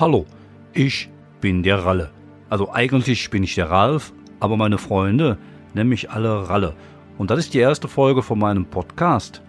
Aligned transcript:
Hallo, 0.00 0.26
ich 0.74 1.10
bin 1.40 1.64
der 1.64 1.84
Ralle. 1.84 2.10
Also 2.48 2.72
eigentlich 2.72 3.30
bin 3.30 3.42
ich 3.42 3.56
der 3.56 3.68
Ralf, 3.68 4.12
aber 4.38 4.56
meine 4.56 4.78
Freunde 4.78 5.38
nennen 5.74 5.90
mich 5.90 6.12
alle 6.12 6.48
Ralle. 6.48 6.76
Und 7.18 7.32
das 7.32 7.40
ist 7.40 7.52
die 7.52 7.58
erste 7.58 7.88
Folge 7.88 8.22
von 8.22 8.38
meinem 8.38 8.64
Podcast. 8.64 9.42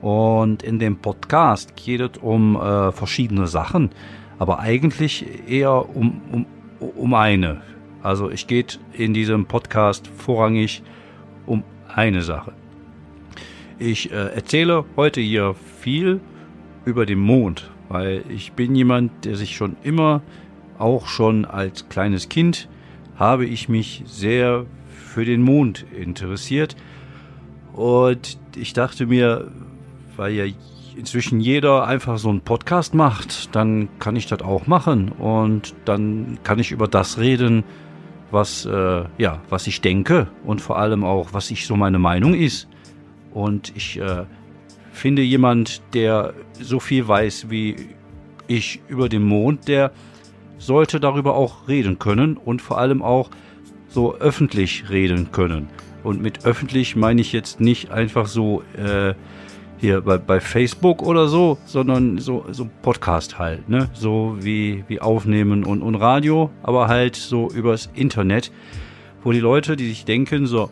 Und 0.00 0.64
in 0.64 0.80
dem 0.80 0.96
Podcast 0.96 1.76
geht 1.76 2.00
es 2.00 2.20
um 2.20 2.56
äh, 2.56 2.90
verschiedene 2.90 3.46
Sachen, 3.46 3.90
aber 4.40 4.58
eigentlich 4.58 5.24
eher 5.48 5.88
um, 5.94 6.20
um, 6.32 6.46
um 6.96 7.14
eine. 7.14 7.62
Also 8.02 8.28
es 8.28 8.48
geht 8.48 8.80
in 8.94 9.14
diesem 9.14 9.46
Podcast 9.46 10.08
vorrangig 10.08 10.82
um 11.46 11.62
eine 11.94 12.22
Sache. 12.22 12.50
Ich 13.78 14.10
äh, 14.10 14.34
erzähle 14.34 14.84
heute 14.96 15.20
hier 15.20 15.54
viel 15.78 16.20
über 16.84 17.06
den 17.06 17.20
Mond, 17.20 17.70
weil 17.92 18.24
ich 18.30 18.52
bin 18.52 18.74
jemand, 18.74 19.26
der 19.26 19.36
sich 19.36 19.54
schon 19.54 19.76
immer, 19.82 20.22
auch 20.78 21.06
schon 21.06 21.44
als 21.44 21.88
kleines 21.90 22.30
Kind, 22.30 22.68
habe 23.16 23.44
ich 23.44 23.68
mich 23.68 24.02
sehr 24.06 24.64
für 24.88 25.26
den 25.26 25.42
Mond 25.42 25.84
interessiert. 25.94 26.74
Und 27.74 28.38
ich 28.56 28.72
dachte 28.72 29.06
mir, 29.06 29.50
weil 30.16 30.32
ja 30.32 30.44
inzwischen 30.96 31.40
jeder 31.40 31.86
einfach 31.86 32.18
so 32.18 32.30
einen 32.30 32.40
Podcast 32.40 32.94
macht, 32.94 33.54
dann 33.54 33.88
kann 33.98 34.16
ich 34.16 34.26
das 34.26 34.40
auch 34.40 34.66
machen 34.66 35.10
und 35.10 35.74
dann 35.84 36.38
kann 36.44 36.58
ich 36.58 36.70
über 36.72 36.88
das 36.88 37.18
reden, 37.18 37.64
was 38.30 38.64
äh, 38.64 39.04
ja, 39.18 39.40
was 39.50 39.66
ich 39.66 39.82
denke 39.82 40.28
und 40.44 40.60
vor 40.60 40.78
allem 40.78 41.04
auch, 41.04 41.32
was 41.32 41.50
ich 41.50 41.66
so 41.66 41.76
meine 41.76 41.98
Meinung 41.98 42.34
ist. 42.34 42.68
Und 43.32 43.74
ich 43.76 43.98
äh, 43.98 44.24
finde 44.92 45.22
jemand, 45.22 45.82
der 45.94 46.34
so 46.60 46.78
viel 46.78 47.08
weiß 47.08 47.50
wie 47.50 47.76
ich 48.46 48.80
über 48.88 49.08
den 49.08 49.22
Mond, 49.22 49.68
der 49.68 49.92
sollte 50.58 51.00
darüber 51.00 51.34
auch 51.34 51.66
reden 51.68 51.98
können 51.98 52.36
und 52.36 52.62
vor 52.62 52.78
allem 52.78 53.02
auch 53.02 53.30
so 53.88 54.14
öffentlich 54.16 54.90
reden 54.90 55.32
können. 55.32 55.68
Und 56.04 56.22
mit 56.22 56.44
öffentlich 56.44 56.96
meine 56.96 57.20
ich 57.20 57.32
jetzt 57.32 57.60
nicht 57.60 57.90
einfach 57.90 58.26
so 58.26 58.62
äh, 58.76 59.14
hier 59.78 60.00
bei, 60.00 60.18
bei 60.18 60.40
Facebook 60.40 61.02
oder 61.02 61.26
so, 61.28 61.58
sondern 61.64 62.18
so, 62.18 62.44
so 62.50 62.68
Podcast 62.82 63.38
halt, 63.38 63.68
ne? 63.68 63.88
So 63.92 64.36
wie, 64.40 64.84
wie 64.88 65.00
Aufnehmen 65.00 65.64
und, 65.64 65.82
und 65.82 65.94
Radio, 65.96 66.50
aber 66.62 66.88
halt 66.88 67.16
so 67.16 67.48
übers 67.50 67.90
Internet, 67.94 68.52
wo 69.24 69.32
die 69.32 69.40
Leute, 69.40 69.76
die 69.76 69.88
sich 69.88 70.04
denken, 70.04 70.46
so, 70.46 70.70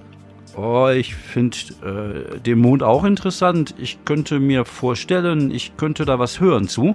oh, 0.56 0.88
ich 0.88 1.14
finde 1.14 1.56
äh, 1.84 2.38
den 2.40 2.58
Mond 2.58 2.82
auch 2.82 3.04
interessant, 3.04 3.74
ich 3.78 4.04
könnte 4.04 4.40
mir 4.40 4.64
vorstellen, 4.64 5.50
ich 5.50 5.76
könnte 5.76 6.04
da 6.04 6.18
was 6.18 6.40
hören 6.40 6.68
zu. 6.68 6.94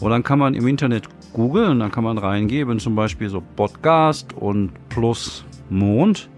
Und 0.00 0.10
dann 0.10 0.22
kann 0.22 0.38
man 0.38 0.54
im 0.54 0.66
Internet 0.66 1.08
googeln, 1.32 1.78
dann 1.78 1.92
kann 1.92 2.04
man 2.04 2.18
reingeben, 2.18 2.78
zum 2.80 2.94
Beispiel 2.96 3.28
so 3.28 3.40
Podcast 3.40 4.32
und 4.32 4.72
plus 4.88 5.44
Mond. 5.70 6.28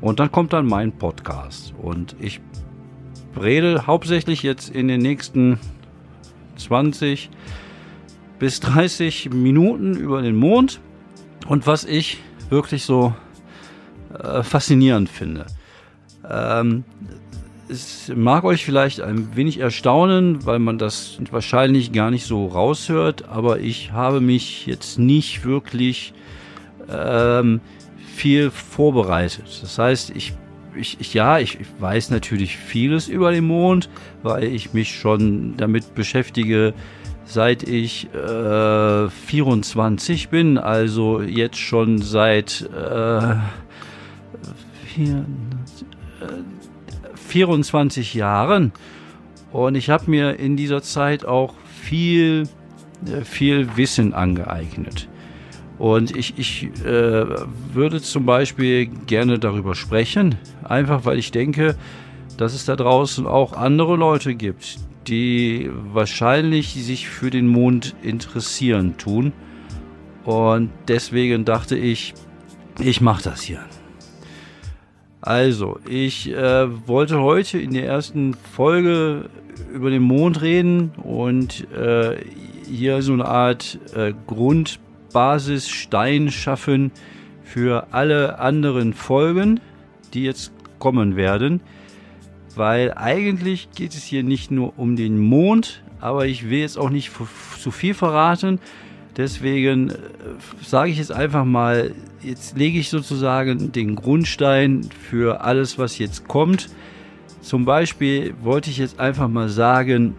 Und 0.00 0.20
dann 0.20 0.32
kommt 0.32 0.52
dann 0.52 0.66
mein 0.66 0.92
Podcast. 0.92 1.74
Und 1.80 2.16
ich 2.18 2.40
rede 3.40 3.86
hauptsächlich 3.86 4.42
jetzt 4.42 4.70
in 4.70 4.88
den 4.88 5.00
nächsten 5.00 5.58
20 6.56 7.30
bis 8.38 8.60
30 8.60 9.30
Minuten 9.30 9.94
über 9.96 10.22
den 10.22 10.36
Mond 10.36 10.80
und 11.46 11.66
was 11.66 11.84
ich 11.84 12.18
wirklich 12.50 12.84
so 12.84 13.14
äh, 14.18 14.42
faszinierend 14.42 15.08
finde. 15.08 15.46
Ähm, 16.28 16.84
es 17.68 18.12
mag 18.14 18.44
euch 18.44 18.64
vielleicht 18.64 19.00
ein 19.00 19.34
wenig 19.34 19.58
erstaunen, 19.58 20.44
weil 20.44 20.58
man 20.58 20.78
das 20.78 21.18
wahrscheinlich 21.30 21.92
gar 21.92 22.10
nicht 22.10 22.26
so 22.26 22.46
raushört, 22.46 23.28
aber 23.28 23.60
ich 23.60 23.92
habe 23.92 24.20
mich 24.20 24.66
jetzt 24.66 24.98
nicht 24.98 25.44
wirklich 25.44 26.12
ähm, 26.90 27.60
viel 28.14 28.50
vorbereitet. 28.50 29.46
Das 29.62 29.78
heißt, 29.78 30.10
ich 30.10 30.34
ich, 30.74 30.98
ich, 31.00 31.12
ja, 31.12 31.38
ich, 31.38 31.58
weiß 31.80 32.10
natürlich 32.10 32.56
vieles 32.56 33.08
über 33.08 33.30
den 33.30 33.44
Mond, 33.44 33.90
weil 34.22 34.44
ich 34.44 34.72
mich 34.72 34.94
schon 34.94 35.54
damit 35.58 35.94
beschäftige, 35.94 36.72
seit 37.24 37.62
ich 37.62 38.08
äh, 38.14 39.08
24 39.08 40.28
bin, 40.28 40.58
also 40.58 41.20
jetzt 41.20 41.58
schon 41.58 41.98
seit 41.98 42.68
äh, 42.74 43.34
24 47.14 48.14
Jahren. 48.14 48.72
Und 49.52 49.74
ich 49.74 49.90
habe 49.90 50.10
mir 50.10 50.38
in 50.38 50.56
dieser 50.56 50.82
Zeit 50.82 51.24
auch 51.24 51.54
viel, 51.80 52.48
äh, 53.06 53.22
viel 53.22 53.76
Wissen 53.76 54.14
angeeignet. 54.14 55.08
Und 55.78 56.16
ich, 56.16 56.38
ich 56.38 56.70
äh, 56.84 57.26
würde 57.72 58.00
zum 58.00 58.24
Beispiel 58.24 58.86
gerne 58.86 59.38
darüber 59.38 59.74
sprechen, 59.74 60.36
einfach 60.62 61.04
weil 61.04 61.18
ich 61.18 61.32
denke, 61.32 61.76
dass 62.36 62.54
es 62.54 62.64
da 62.64 62.76
draußen 62.76 63.26
auch 63.26 63.52
andere 63.54 63.96
Leute 63.96 64.34
gibt, 64.34 64.78
die 65.08 65.70
wahrscheinlich 65.92 66.74
sich 66.74 67.08
für 67.08 67.30
den 67.30 67.48
Mond 67.48 67.94
interessieren 68.02 68.96
tun. 68.96 69.32
Und 70.24 70.70
deswegen 70.88 71.44
dachte 71.44 71.76
ich, 71.76 72.14
ich 72.78 73.00
mache 73.00 73.24
das 73.24 73.42
hier. 73.42 73.64
Also, 75.22 75.78
ich 75.88 76.32
äh, 76.32 76.88
wollte 76.88 77.20
heute 77.20 77.56
in 77.58 77.72
der 77.72 77.86
ersten 77.86 78.34
Folge 78.34 79.30
über 79.72 79.88
den 79.88 80.02
Mond 80.02 80.42
reden 80.42 80.90
und 81.00 81.70
äh, 81.70 82.16
hier 82.68 83.02
so 83.02 83.12
eine 83.12 83.26
Art 83.26 83.78
äh, 83.94 84.14
Grund 84.26 84.80
Basisstein 85.12 86.32
schaffen 86.32 86.90
für 87.44 87.86
alle 87.92 88.40
anderen 88.40 88.94
Folgen, 88.94 89.60
die 90.12 90.24
jetzt 90.24 90.52
kommen 90.80 91.14
werden. 91.14 91.60
Weil 92.56 92.92
eigentlich 92.94 93.70
geht 93.70 93.94
es 93.94 94.02
hier 94.02 94.24
nicht 94.24 94.50
nur 94.50 94.76
um 94.76 94.96
den 94.96 95.20
Mond, 95.20 95.84
aber 96.00 96.26
ich 96.26 96.50
will 96.50 96.58
jetzt 96.58 96.78
auch 96.78 96.90
nicht 96.90 97.12
zu 97.60 97.70
viel 97.70 97.94
verraten. 97.94 98.58
Deswegen 99.16 99.90
äh, 99.90 99.94
sage 100.62 100.90
ich 100.90 100.98
jetzt 100.98 101.12
einfach 101.12 101.44
mal, 101.44 101.94
jetzt 102.24 102.56
lege 102.56 102.78
ich 102.78 102.88
sozusagen 102.90 103.72
den 103.72 103.96
Grundstein 103.96 104.88
für 105.10 105.40
alles, 105.42 105.78
was 105.78 105.98
jetzt 105.98 106.28
kommt. 106.28 106.68
Zum 107.40 107.64
Beispiel 107.64 108.34
wollte 108.42 108.70
ich 108.70 108.78
jetzt 108.78 109.00
einfach 109.00 109.28
mal 109.28 109.48
sagen, 109.48 110.14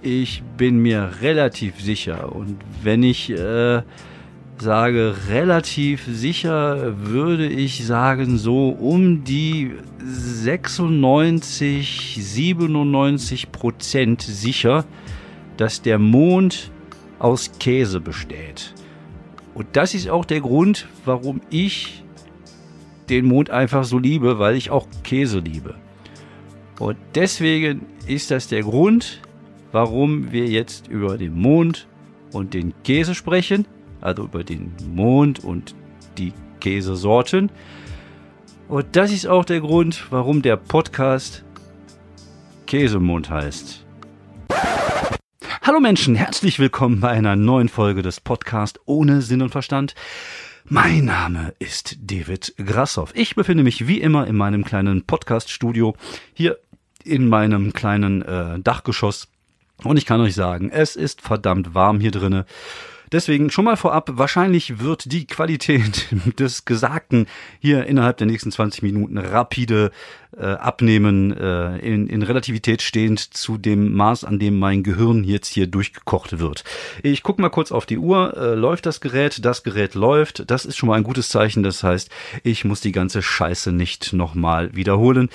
ich 0.00 0.42
bin 0.56 0.78
mir 0.78 1.10
relativ 1.20 1.80
sicher 1.80 2.34
und 2.34 2.56
wenn 2.82 3.02
ich 3.02 3.30
äh, 3.30 3.82
sage 4.58 5.14
relativ 5.28 6.06
sicher, 6.06 6.98
würde 6.98 7.46
ich 7.46 7.86
sagen, 7.86 8.38
so 8.38 8.70
um 8.70 9.24
die 9.24 9.72
96, 10.04 12.16
97 12.18 13.52
Prozent 13.52 14.22
sicher, 14.22 14.84
dass 15.56 15.82
der 15.82 15.98
Mond 15.98 16.70
aus 17.18 17.52
Käse 17.60 18.00
besteht. 18.00 18.74
Und 19.54 19.68
das 19.72 19.94
ist 19.94 20.08
auch 20.08 20.24
der 20.24 20.40
Grund, 20.40 20.88
warum 21.04 21.40
ich 21.50 22.02
den 23.08 23.26
Mond 23.26 23.50
einfach 23.50 23.84
so 23.84 23.98
liebe, 23.98 24.38
weil 24.38 24.56
ich 24.56 24.70
auch 24.70 24.86
Käse 25.02 25.40
liebe. 25.40 25.74
Und 26.78 26.96
deswegen 27.14 27.86
ist 28.06 28.30
das 28.30 28.48
der 28.48 28.62
Grund, 28.62 29.20
warum 29.72 30.32
wir 30.32 30.46
jetzt 30.46 30.88
über 30.88 31.18
den 31.18 31.34
Mond 31.34 31.86
und 32.32 32.54
den 32.54 32.72
Käse 32.82 33.14
sprechen 33.14 33.66
also 34.02 34.24
über 34.24 34.44
den 34.44 34.72
Mond 34.94 35.42
und 35.42 35.74
die 36.18 36.32
Käsesorten. 36.60 37.50
Und 38.68 38.86
das 38.92 39.12
ist 39.12 39.26
auch 39.26 39.44
der 39.44 39.60
Grund, 39.60 40.10
warum 40.10 40.42
der 40.42 40.56
Podcast 40.56 41.44
Käsemond 42.66 43.30
heißt. 43.30 43.84
Hallo 45.64 45.78
Menschen, 45.78 46.16
herzlich 46.16 46.58
willkommen 46.58 46.98
bei 46.98 47.10
einer 47.10 47.36
neuen 47.36 47.68
Folge 47.68 48.02
des 48.02 48.18
Podcasts 48.18 48.80
ohne 48.84 49.22
Sinn 49.22 49.42
und 49.42 49.50
Verstand. 49.50 49.94
Mein 50.64 51.04
Name 51.04 51.54
ist 51.60 51.98
David 52.00 52.52
Grassoff. 52.56 53.12
Ich 53.14 53.36
befinde 53.36 53.62
mich 53.62 53.86
wie 53.86 54.00
immer 54.00 54.26
in 54.26 54.34
meinem 54.34 54.64
kleinen 54.64 55.04
Podcast-Studio 55.04 55.94
hier 56.34 56.58
in 57.04 57.28
meinem 57.28 57.72
kleinen 57.72 58.22
äh, 58.22 58.58
Dachgeschoss. 58.58 59.28
Und 59.84 59.98
ich 59.98 60.04
kann 60.04 60.20
euch 60.20 60.34
sagen, 60.34 60.68
es 60.68 60.96
ist 60.96 61.20
verdammt 61.20 61.76
warm 61.76 62.00
hier 62.00 62.10
drinnen. 62.10 62.42
Deswegen 63.12 63.50
schon 63.50 63.66
mal 63.66 63.76
vorab, 63.76 64.10
wahrscheinlich 64.14 64.80
wird 64.80 65.12
die 65.12 65.26
Qualität 65.26 66.06
des 66.38 66.64
Gesagten 66.64 67.26
hier 67.60 67.84
innerhalb 67.84 68.16
der 68.16 68.26
nächsten 68.26 68.50
20 68.50 68.82
Minuten 68.82 69.18
rapide 69.18 69.90
äh, 70.36 70.46
abnehmen, 70.46 71.36
äh, 71.36 71.76
in, 71.78 72.06
in 72.08 72.22
Relativität 72.22 72.80
stehend 72.80 73.20
zu 73.20 73.58
dem 73.58 73.92
Maß, 73.92 74.24
an 74.24 74.38
dem 74.38 74.58
mein 74.58 74.82
Gehirn 74.82 75.24
jetzt 75.24 75.48
hier 75.48 75.66
durchgekocht 75.66 76.38
wird. 76.38 76.64
Ich 77.02 77.22
guck 77.22 77.38
mal 77.38 77.50
kurz 77.50 77.70
auf 77.70 77.84
die 77.84 77.98
Uhr. 77.98 78.34
Äh, 78.36 78.54
läuft 78.54 78.86
das 78.86 79.02
Gerät? 79.02 79.44
Das 79.44 79.62
Gerät 79.62 79.94
läuft. 79.94 80.50
Das 80.50 80.64
ist 80.64 80.78
schon 80.78 80.88
mal 80.88 80.96
ein 80.96 81.04
gutes 81.04 81.28
Zeichen. 81.28 81.62
Das 81.62 81.82
heißt, 81.82 82.10
ich 82.42 82.64
muss 82.64 82.80
die 82.80 82.92
ganze 82.92 83.20
Scheiße 83.20 83.72
nicht 83.72 84.14
nochmal 84.14 84.74
wiederholen. 84.74 85.28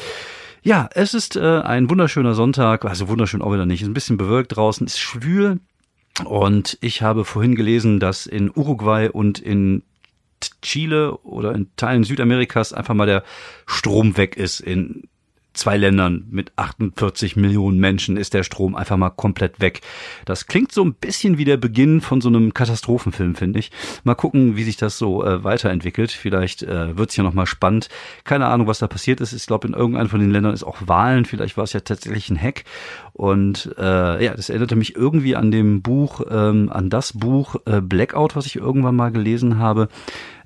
Ja, 0.64 0.90
es 0.96 1.14
ist 1.14 1.36
äh, 1.36 1.62
ein 1.62 1.90
wunderschöner 1.90 2.34
Sonntag, 2.34 2.84
also 2.84 3.08
wunderschön 3.08 3.42
auch 3.42 3.54
wieder 3.54 3.66
nicht, 3.66 3.84
ist 3.84 3.88
ein 3.88 3.94
bisschen 3.94 4.18
bewölkt 4.18 4.56
draußen, 4.56 4.86
ist 4.86 5.00
schwül, 5.00 5.60
Und 6.26 6.78
ich 6.82 7.02
habe 7.02 7.26
vorhin 7.26 7.56
gelesen, 7.56 8.00
dass 8.00 8.26
in 8.26 8.50
Uruguay 8.50 9.10
und 9.10 9.40
in 9.40 9.84
Chile 10.62 11.18
oder 11.18 11.54
in 11.54 11.70
Teilen 11.76 12.04
Südamerikas 12.04 12.74
einfach 12.74 12.94
mal 12.94 13.08
der 13.08 13.24
Strom 13.66 14.18
weg 14.18 14.38
ist 14.38 14.60
in 14.60 15.08
zwei 15.58 15.78
Ländern 15.78 16.26
mit 16.30 16.52
48 16.56 17.36
Millionen 17.36 17.80
Menschen 17.80 18.18
ist 18.18 18.34
der 18.34 18.44
Strom 18.44 18.76
einfach 18.76 18.98
mal 18.98 19.10
komplett 19.10 19.60
weg. 19.60 19.82
Das 20.26 20.48
klingt 20.48 20.72
so 20.72 20.84
ein 20.84 20.94
bisschen 20.94 21.38
wie 21.38 21.46
der 21.46 21.58
Beginn 21.58 22.02
von 22.02 22.22
so 22.22 22.30
einem 22.30 22.54
Katastrophenfilm, 22.54 23.36
finde 23.36 23.60
ich. 23.60 23.72
Mal 24.04 24.16
gucken, 24.16 24.56
wie 24.56 24.64
sich 24.64 24.78
das 24.78 24.98
so 24.98 25.24
äh, 25.24 25.44
weiterentwickelt. 25.44 26.12
Vielleicht 26.12 26.64
äh, 26.64 26.98
wird 26.98 27.10
es 27.10 27.18
ja 27.18 27.24
noch 27.24 27.34
mal 27.34 27.46
spannend. 27.46 27.90
Keine 28.24 28.48
Ahnung, 28.48 28.68
was 28.68 28.80
da 28.80 28.88
passiert 28.88 29.22
ist. 29.22 29.34
Ich 29.34 29.46
glaube, 29.46 29.68
in 29.68 29.74
irgendeinem 29.74 30.10
von 30.10 30.20
den 30.20 30.32
Ländern 30.32 30.54
ist 30.54 30.64
auch 30.64 30.78
Wahlen. 30.86 31.26
Vielleicht 31.26 31.58
war 31.58 31.64
es 31.64 31.74
ja 31.74 31.80
tatsächlich 31.80 32.30
ein 32.30 32.42
Hack. 32.42 32.64
Und 33.14 33.74
äh, 33.78 34.24
ja, 34.24 34.36
das 34.36 34.50
erinnerte 34.50 34.76
mich 34.76 34.96
irgendwie 34.96 35.36
an 35.36 35.52
dem 35.52 35.82
Buch, 35.82 36.22
ähm, 36.30 36.70
an 36.72 36.90
das 36.90 37.14
Buch 37.14 37.56
äh, 37.66 37.82
Blackout, 37.82 38.36
was 38.36 38.46
ich 38.46 38.56
irgendwann 38.56 38.96
mal 38.96 39.12
gelesen 39.12 39.58
habe. 39.58 39.90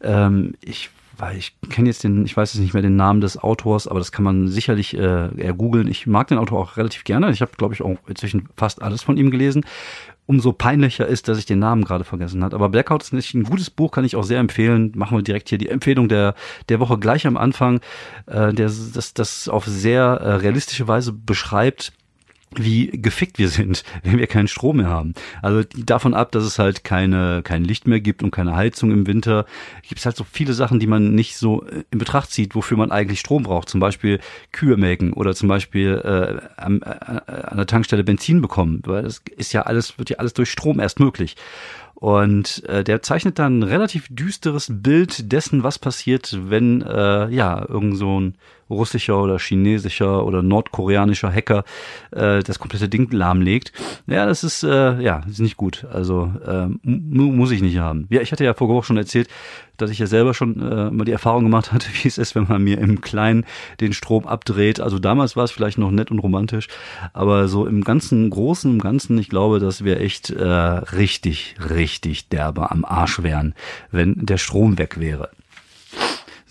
Ähm, 0.01 0.53
ich 0.61 0.89
weil 1.21 1.37
ich 1.37 1.55
kenne 1.69 1.87
jetzt 1.87 2.03
den, 2.03 2.25
ich 2.25 2.35
weiß 2.35 2.53
jetzt 2.53 2.61
nicht 2.61 2.73
mehr 2.73 2.81
den 2.81 2.95
Namen 2.95 3.21
des 3.21 3.37
Autors, 3.37 3.87
aber 3.87 3.99
das 3.99 4.11
kann 4.11 4.25
man 4.25 4.47
sicherlich 4.47 4.97
äh, 4.97 5.53
googeln. 5.55 5.87
Ich 5.87 6.07
mag 6.07 6.27
den 6.27 6.39
Autor 6.39 6.59
auch 6.59 6.77
relativ 6.77 7.03
gerne. 7.03 7.29
Ich 7.29 7.41
habe, 7.41 7.51
glaube 7.57 7.75
ich, 7.75 7.83
auch 7.83 7.95
inzwischen 8.07 8.49
fast 8.57 8.81
alles 8.81 9.03
von 9.03 9.17
ihm 9.17 9.29
gelesen. 9.29 9.63
Umso 10.25 10.51
peinlicher 10.51 11.05
ist, 11.05 11.27
dass 11.27 11.37
ich 11.37 11.45
den 11.45 11.59
Namen 11.59 11.83
gerade 11.83 12.05
vergessen 12.05 12.43
habe. 12.43 12.55
Aber 12.55 12.69
Blackout 12.69 13.03
ist 13.03 13.13
nicht 13.13 13.35
ein 13.35 13.43
gutes 13.43 13.69
Buch, 13.69 13.91
kann 13.91 14.03
ich 14.03 14.15
auch 14.15 14.23
sehr 14.23 14.39
empfehlen. 14.39 14.93
Machen 14.95 15.15
wir 15.15 15.21
direkt 15.21 15.49
hier 15.49 15.59
die 15.59 15.69
Empfehlung 15.69 16.09
der, 16.09 16.33
der 16.69 16.79
Woche 16.79 16.97
gleich 16.97 17.27
am 17.27 17.37
Anfang, 17.37 17.81
äh, 18.25 18.51
der 18.51 18.65
das, 18.65 19.13
das 19.13 19.47
auf 19.47 19.67
sehr 19.67 20.03
äh, 20.03 20.33
realistische 20.37 20.87
Weise 20.87 21.13
beschreibt, 21.13 21.93
wie 22.55 22.87
gefickt 22.87 23.39
wir 23.39 23.49
sind, 23.49 23.83
wenn 24.03 24.17
wir 24.17 24.27
keinen 24.27 24.47
Strom 24.47 24.77
mehr 24.77 24.89
haben. 24.89 25.13
Also 25.41 25.63
davon 25.77 26.13
ab, 26.13 26.31
dass 26.31 26.43
es 26.43 26.59
halt 26.59 26.83
keine, 26.83 27.41
kein 27.43 27.63
Licht 27.63 27.87
mehr 27.87 27.99
gibt 27.99 28.23
und 28.23 28.31
keine 28.31 28.55
Heizung 28.55 28.91
im 28.91 29.07
Winter, 29.07 29.45
gibt 29.87 29.99
es 29.99 30.05
halt 30.05 30.17
so 30.17 30.25
viele 30.29 30.53
Sachen, 30.53 30.79
die 30.79 30.87
man 30.87 31.15
nicht 31.15 31.37
so 31.37 31.65
äh, 31.65 31.83
in 31.91 31.99
Betracht 31.99 32.31
zieht, 32.31 32.55
wofür 32.55 32.77
man 32.77 32.91
eigentlich 32.91 33.19
Strom 33.19 33.43
braucht. 33.43 33.69
Zum 33.69 33.79
Beispiel 33.79 34.19
Kühe 34.51 34.77
melken 34.77 35.13
oder 35.13 35.33
zum 35.35 35.47
Beispiel 35.47 36.01
äh, 36.03 36.61
an, 36.61 36.81
äh, 36.81 37.31
an 37.31 37.57
der 37.57 37.67
Tankstelle 37.67 38.03
Benzin 38.03 38.41
bekommen. 38.41 38.81
Weil 38.85 39.03
das 39.03 39.21
ist 39.37 39.53
ja 39.53 39.63
alles, 39.63 39.97
wird 39.97 40.09
ja 40.09 40.17
alles 40.17 40.33
durch 40.33 40.51
Strom 40.51 40.79
erst 40.79 40.99
möglich. 40.99 41.35
Und 42.01 42.63
äh, 42.67 42.83
der 42.83 43.03
zeichnet 43.03 43.37
dann 43.37 43.59
ein 43.59 43.63
relativ 43.63 44.07
düsteres 44.09 44.67
Bild 44.71 45.31
dessen, 45.31 45.61
was 45.61 45.77
passiert, 45.77 46.35
wenn 46.49 46.81
äh, 46.81 47.29
ja 47.29 47.63
irgend 47.69 47.95
so 47.95 48.19
ein 48.19 48.35
russischer 48.71 49.21
oder 49.21 49.37
chinesischer 49.37 50.25
oder 50.25 50.41
nordkoreanischer 50.41 51.31
Hacker 51.31 51.63
äh, 52.11 52.41
das 52.41 52.59
komplette 52.59 52.89
Ding 52.89 53.11
lahmlegt. 53.11 53.71
Ja, 54.07 54.25
das 54.25 54.43
ist 54.43 54.63
äh, 54.63 54.99
ja 55.01 55.23
ist 55.29 55.39
nicht 55.39 55.57
gut. 55.57 55.85
Also 55.91 56.31
äh, 56.45 56.67
muss 56.87 57.51
ich 57.51 57.61
nicht 57.61 57.77
haben. 57.77 58.07
Ja, 58.09 58.21
ich 58.21 58.31
hatte 58.31 58.43
ja 58.43 58.53
vor 58.53 58.69
Woche 58.69 58.85
schon 58.85 58.97
erzählt, 58.97 59.29
dass 59.81 59.89
ich 59.89 59.99
ja 59.99 60.07
selber 60.07 60.33
schon 60.33 60.61
äh, 60.61 60.91
mal 60.91 61.05
die 61.05 61.11
Erfahrung 61.11 61.43
gemacht 61.43 61.71
hatte, 61.71 61.87
wie 62.01 62.07
es 62.07 62.17
ist, 62.17 62.35
wenn 62.35 62.47
man 62.47 62.63
mir 62.63 62.77
im 62.77 63.01
Kleinen 63.01 63.45
den 63.79 63.93
Strom 63.93 64.27
abdreht. 64.27 64.79
Also 64.79 64.99
damals 64.99 65.35
war 65.35 65.43
es 65.43 65.51
vielleicht 65.51 65.77
noch 65.77 65.91
nett 65.91 66.11
und 66.11 66.19
romantisch, 66.19 66.67
aber 67.13 67.47
so 67.47 67.65
im 67.65 67.83
ganzen 67.83 68.29
Großen, 68.29 68.71
im 68.71 68.79
Ganzen, 68.79 69.17
ich 69.17 69.29
glaube, 69.29 69.59
dass 69.59 69.83
wir 69.83 69.99
echt 69.99 70.29
äh, 70.29 70.45
richtig, 70.45 71.55
richtig 71.69 72.29
derbe 72.29 72.71
am 72.71 72.85
Arsch 72.85 73.23
wären, 73.23 73.55
wenn 73.91 74.25
der 74.25 74.37
Strom 74.37 74.77
weg 74.77 74.99
wäre. 74.99 75.29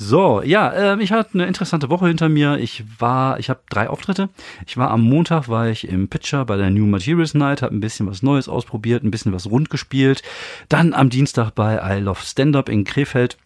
So, 0.02 0.40
ja, 0.42 0.94
äh, 0.94 1.02
ich 1.02 1.12
hatte 1.12 1.34
eine 1.34 1.44
interessante 1.44 1.90
Woche 1.90 2.06
hinter 2.08 2.30
mir. 2.30 2.56
Ich 2.56 2.84
war, 2.98 3.38
ich 3.38 3.50
habe 3.50 3.60
drei 3.68 3.90
Auftritte. 3.90 4.30
Ich 4.66 4.78
war 4.78 4.90
am 4.90 5.02
Montag, 5.02 5.46
war 5.50 5.68
ich 5.68 5.86
im 5.86 6.08
Pitcher 6.08 6.46
bei 6.46 6.56
der 6.56 6.70
New 6.70 6.86
Materials 6.86 7.34
Night, 7.34 7.60
habe 7.60 7.76
ein 7.76 7.80
bisschen 7.80 8.06
was 8.06 8.22
Neues 8.22 8.48
ausprobiert, 8.48 9.04
ein 9.04 9.10
bisschen 9.10 9.34
was 9.34 9.50
rund 9.50 9.68
gespielt. 9.68 10.22
Dann 10.70 10.94
am 10.94 11.10
Dienstag 11.10 11.50
bei 11.50 11.78
I 11.84 12.00
Love 12.00 12.20
Stand 12.22 12.56
Up 12.56 12.70
in 12.70 12.84
Krefeld. 12.84 13.36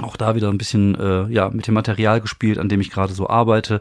Auch 0.00 0.16
da 0.16 0.36
wieder 0.36 0.48
ein 0.48 0.58
bisschen 0.58 0.94
äh, 0.94 1.26
ja 1.26 1.50
mit 1.50 1.66
dem 1.66 1.74
Material 1.74 2.20
gespielt, 2.20 2.58
an 2.58 2.68
dem 2.68 2.80
ich 2.80 2.92
gerade 2.92 3.12
so 3.12 3.28
arbeite 3.28 3.80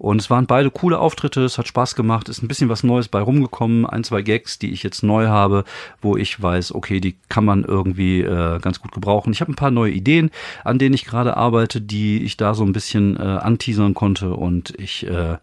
und 0.00 0.18
es 0.18 0.30
waren 0.30 0.46
beide 0.46 0.70
coole 0.70 0.98
Auftritte, 0.98 1.44
es 1.44 1.58
hat 1.58 1.68
Spaß 1.68 1.94
gemacht, 1.94 2.30
ist 2.30 2.42
ein 2.42 2.48
bisschen 2.48 2.70
was 2.70 2.82
Neues 2.82 3.08
bei 3.08 3.20
rumgekommen, 3.20 3.84
ein, 3.84 4.02
zwei 4.02 4.22
Gags, 4.22 4.58
die 4.58 4.70
ich 4.70 4.82
jetzt 4.82 5.02
neu 5.02 5.26
habe, 5.26 5.64
wo 6.00 6.16
ich 6.16 6.40
weiß, 6.40 6.74
okay, 6.74 7.00
die 7.00 7.16
kann 7.28 7.44
man 7.44 7.64
irgendwie 7.64 8.22
äh, 8.22 8.58
ganz 8.60 8.80
gut 8.80 8.92
gebrauchen. 8.92 9.30
Ich 9.34 9.42
habe 9.42 9.52
ein 9.52 9.56
paar 9.56 9.70
neue 9.70 9.92
Ideen, 9.92 10.30
an 10.64 10.78
denen 10.78 10.94
ich 10.94 11.04
gerade 11.04 11.36
arbeite, 11.36 11.82
die 11.82 12.22
ich 12.22 12.38
da 12.38 12.54
so 12.54 12.64
ein 12.64 12.72
bisschen 12.72 13.18
äh, 13.18 13.20
anteasern 13.20 13.92
konnte 13.92 14.32
und 14.32 14.72
ich 14.78 15.06
äh, 15.06 15.36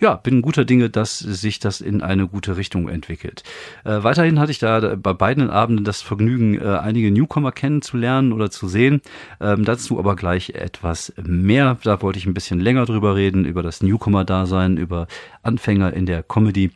ja, 0.00 0.14
bin 0.16 0.42
guter 0.42 0.64
Dinge, 0.64 0.90
dass 0.90 1.20
sich 1.20 1.60
das 1.60 1.80
in 1.80 2.02
eine 2.02 2.26
gute 2.26 2.56
Richtung 2.56 2.88
entwickelt. 2.88 3.44
Äh, 3.84 4.02
weiterhin 4.02 4.40
hatte 4.40 4.50
ich 4.50 4.58
da 4.58 4.96
bei 4.96 5.12
beiden 5.12 5.50
Abenden 5.50 5.84
das 5.84 6.02
Vergnügen, 6.02 6.60
äh, 6.60 6.64
einige 6.64 7.12
Newcomer 7.12 7.52
kennenzulernen 7.52 8.32
oder 8.32 8.50
zu 8.50 8.66
sehen. 8.66 9.02
Ähm, 9.40 9.64
dazu 9.64 10.00
aber 10.00 10.16
gleich 10.16 10.50
etwas 10.50 11.12
mehr. 11.22 11.78
Da 11.84 12.02
wollte 12.02 12.18
ich 12.18 12.26
ein 12.26 12.34
bisschen 12.34 12.58
länger 12.58 12.86
drüber 12.86 13.14
reden, 13.14 13.44
über 13.44 13.62
das 13.62 13.82
Newcomer 13.82 13.99
Newcomer-Dasein, 14.00 14.76
über 14.76 15.06
Anfänger 15.42 15.92
in 15.92 16.06
der 16.06 16.22
Comedy. 16.22 16.70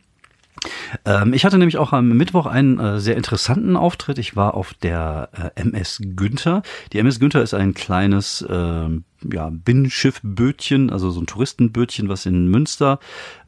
Ähm, 1.03 1.33
ich 1.33 1.45
hatte 1.45 1.57
nämlich 1.57 1.77
auch 1.77 1.91
am 1.91 2.09
Mittwoch 2.09 2.45
einen 2.45 2.79
äh, 2.79 2.99
sehr 2.99 3.17
interessanten 3.17 3.75
Auftritt. 3.75 4.17
Ich 4.17 4.35
war 4.35 4.53
auf 4.53 4.73
der 4.73 5.29
äh, 5.55 5.61
MS 5.61 6.01
Günther. 6.15 6.61
Die 6.93 6.99
MS 6.99 7.19
Günther 7.19 7.41
ist 7.41 7.53
ein 7.53 7.73
kleines 7.73 8.41
äh, 8.41 8.89
ja, 9.31 9.49
Binnenschiffbötchen, 9.51 10.89
also 10.89 11.09
so 11.11 11.21
ein 11.21 11.25
Touristenbötchen, 11.25 12.09
was 12.09 12.25
in 12.25 12.47
Münster 12.47 12.99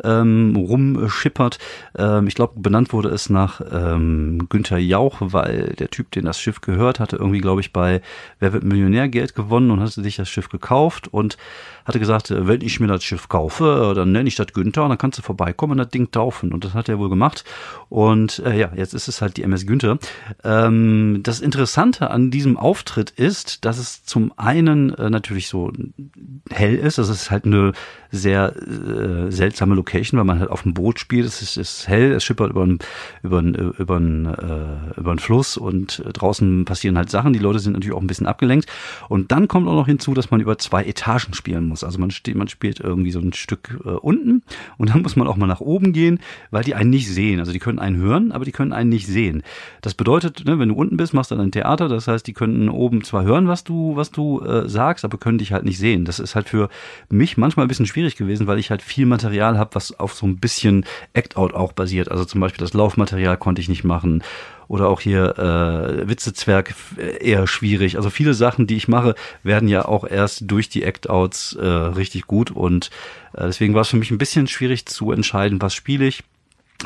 ähm, 0.03 0.55
rumschippert. 0.55 1.59
Ähm, 1.97 2.27
ich 2.27 2.35
glaube, 2.35 2.59
benannt 2.59 2.93
wurde 2.93 3.09
es 3.09 3.29
nach 3.29 3.61
ähm, 3.71 4.47
Günther 4.49 4.77
Jauch, 4.77 5.17
weil 5.19 5.75
der 5.77 5.89
Typ, 5.89 6.11
den 6.11 6.25
das 6.25 6.39
Schiff 6.39 6.61
gehört, 6.61 6.99
hatte 6.99 7.17
irgendwie, 7.17 7.39
glaube 7.39 7.61
ich, 7.61 7.73
bei 7.73 8.01
Wer 8.39 8.53
wird 8.53 8.63
Millionär 8.63 9.09
Geld 9.09 9.35
gewonnen 9.35 9.71
und 9.71 9.79
hatte 9.79 10.01
sich 10.01 10.15
das 10.15 10.29
Schiff 10.29 10.49
gekauft 10.49 11.07
und 11.07 11.37
hatte 11.85 11.99
gesagt, 11.99 12.31
äh, 12.31 12.47
wenn 12.47 12.61
ich 12.61 12.79
mir 12.79 12.87
das 12.87 13.03
Schiff 13.03 13.29
kaufe, 13.29 13.91
äh, 13.91 13.95
dann 13.95 14.11
nenne 14.11 14.27
ich 14.27 14.35
das 14.35 14.47
Günther 14.53 14.83
und 14.83 14.89
dann 14.89 14.97
kannst 14.97 15.17
du 15.17 15.21
vorbeikommen 15.21 15.71
und 15.73 15.77
das 15.77 15.89
Ding 15.89 16.11
taufen. 16.11 16.53
Und 16.53 16.65
das 16.65 16.73
hat 16.73 16.89
er 16.89 16.99
wohl 16.99 17.09
gemacht. 17.09 17.43
Und 17.89 18.39
äh, 18.39 18.57
ja, 18.57 18.71
jetzt 18.75 18.93
ist 18.93 19.07
es 19.07 19.21
halt 19.21 19.37
die 19.37 19.43
MS 19.43 19.65
Günther. 19.65 19.97
Ähm, 20.43 21.21
das 21.23 21.39
Interessante 21.39 22.11
an 22.11 22.29
diesem 22.29 22.57
Auftritt 22.57 23.11
ist, 23.11 23.65
dass 23.65 23.77
es 23.77 24.03
zum 24.03 24.33
einen 24.37 24.93
äh, 24.93 25.09
natürlich 25.09 25.47
so 25.47 25.56
so 25.57 25.71
hell 26.51 26.75
ist. 26.75 26.97
Das 26.97 27.09
ist 27.09 27.31
halt 27.31 27.45
eine 27.45 27.73
sehr 28.11 28.55
äh, 28.55 29.31
seltsame 29.31 29.75
Location, 29.75 30.17
weil 30.17 30.25
man 30.25 30.39
halt 30.39 30.49
auf 30.49 30.63
dem 30.63 30.73
Boot 30.73 30.99
spielt. 30.99 31.25
Es 31.25 31.41
ist, 31.41 31.57
ist 31.57 31.87
hell, 31.87 32.13
es 32.13 32.23
schippert 32.23 32.51
über 32.51 32.63
einen 32.63 32.79
über 33.21 33.39
einen, 33.39 34.25
über 34.97 35.13
äh, 35.13 35.17
Fluss 35.17 35.57
und 35.57 36.03
äh, 36.05 36.13
draußen 36.13 36.65
passieren 36.65 36.97
halt 36.97 37.09
Sachen. 37.09 37.33
Die 37.33 37.39
Leute 37.39 37.59
sind 37.59 37.73
natürlich 37.73 37.95
auch 37.95 38.01
ein 38.01 38.07
bisschen 38.07 38.27
abgelenkt. 38.27 38.69
Und 39.09 39.31
dann 39.31 39.47
kommt 39.47 39.67
auch 39.67 39.75
noch 39.75 39.87
hinzu, 39.87 40.13
dass 40.13 40.31
man 40.31 40.39
über 40.39 40.57
zwei 40.57 40.83
Etagen 40.83 41.33
spielen 41.33 41.65
muss. 41.65 41.83
Also 41.83 41.99
man, 41.99 42.11
steht, 42.11 42.35
man 42.35 42.47
spielt 42.47 42.79
irgendwie 42.79 43.11
so 43.11 43.19
ein 43.19 43.33
Stück 43.33 43.79
äh, 43.83 43.89
unten 43.89 44.43
und 44.77 44.89
dann 44.89 45.01
muss 45.01 45.15
man 45.15 45.27
auch 45.27 45.35
mal 45.35 45.47
nach 45.47 45.61
oben 45.61 45.91
gehen, 45.91 46.19
weil 46.51 46.63
die 46.63 46.75
einen 46.75 46.89
nicht 46.89 47.09
sehen. 47.09 47.39
Also 47.39 47.51
die 47.51 47.59
können 47.59 47.79
einen 47.79 47.97
hören, 47.97 48.31
aber 48.31 48.45
die 48.45 48.51
können 48.51 48.73
einen 48.73 48.89
nicht 48.89 49.07
sehen. 49.07 49.43
Das 49.81 49.93
bedeutet, 49.95 50.45
ne, 50.45 50.59
wenn 50.59 50.69
du 50.69 50.75
unten 50.75 50.97
bist, 50.97 51.13
machst 51.13 51.31
du 51.31 51.35
dann 51.35 51.47
ein 51.47 51.51
Theater. 51.51 51.89
Das 51.89 52.07
heißt, 52.07 52.25
die 52.25 52.33
könnten 52.33 52.69
oben 52.69 53.03
zwar 53.03 53.23
hören, 53.23 53.47
was 53.47 53.63
du 53.63 53.97
was 53.97 54.11
du 54.11 54.41
äh, 54.41 54.69
sagst, 54.69 55.03
aber 55.03 55.17
können 55.17 55.37
dich 55.37 55.51
halt 55.51 55.65
nicht 55.65 55.77
sehen. 55.77 56.05
Das 56.05 56.19
ist 56.19 56.35
halt 56.37 56.47
für 56.49 56.69
mich 57.09 57.35
manchmal 57.35 57.65
ein 57.65 57.67
bisschen 57.67 57.85
schwierig 57.85 58.15
gewesen, 58.15 58.47
weil 58.47 58.59
ich 58.59 58.69
halt 58.69 58.81
viel 58.81 59.05
Material 59.05 59.57
habe, 59.57 59.75
was 59.75 59.99
auf 59.99 60.13
so 60.13 60.25
ein 60.25 60.37
bisschen 60.37 60.85
Act-Out 61.13 61.53
auch 61.53 61.73
basiert. 61.73 62.09
Also 62.09 62.23
zum 62.23 62.39
Beispiel 62.39 62.63
das 62.63 62.73
Laufmaterial 62.73 63.35
konnte 63.37 63.61
ich 63.61 63.67
nicht 63.67 63.83
machen 63.83 64.23
oder 64.67 64.89
auch 64.89 65.01
hier 65.01 65.37
äh, 65.37 66.07
Witzezwerg 66.07 66.73
eher 67.19 67.47
schwierig. 67.47 67.97
Also 67.97 68.09
viele 68.09 68.33
Sachen, 68.33 68.67
die 68.67 68.75
ich 68.75 68.87
mache, 68.87 69.15
werden 69.43 69.67
ja 69.67 69.85
auch 69.85 70.05
erst 70.05 70.43
durch 70.49 70.69
die 70.69 70.83
Act-Outs 70.83 71.55
äh, 71.55 71.65
richtig 71.65 72.27
gut 72.27 72.51
und 72.51 72.89
äh, 73.33 73.45
deswegen 73.45 73.73
war 73.73 73.81
es 73.81 73.89
für 73.89 73.97
mich 73.97 74.11
ein 74.11 74.17
bisschen 74.17 74.47
schwierig 74.47 74.85
zu 74.85 75.11
entscheiden, 75.11 75.61
was 75.61 75.73
spiele 75.73 76.05
ich. 76.05 76.23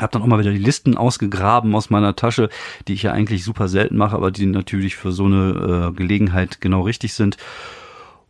Hab 0.00 0.10
dann 0.10 0.22
auch 0.22 0.26
mal 0.26 0.38
wieder 0.38 0.52
die 0.52 0.58
Listen 0.58 0.96
ausgegraben 0.96 1.74
aus 1.74 1.90
meiner 1.90 2.16
Tasche, 2.16 2.48
die 2.88 2.94
ich 2.94 3.02
ja 3.02 3.12
eigentlich 3.12 3.44
super 3.44 3.68
selten 3.68 3.96
mache, 3.96 4.16
aber 4.16 4.30
die 4.30 4.46
natürlich 4.46 4.96
für 4.96 5.12
so 5.12 5.26
eine 5.26 5.90
äh, 5.90 5.92
Gelegenheit 5.94 6.62
genau 6.62 6.80
richtig 6.82 7.12
sind. 7.12 7.36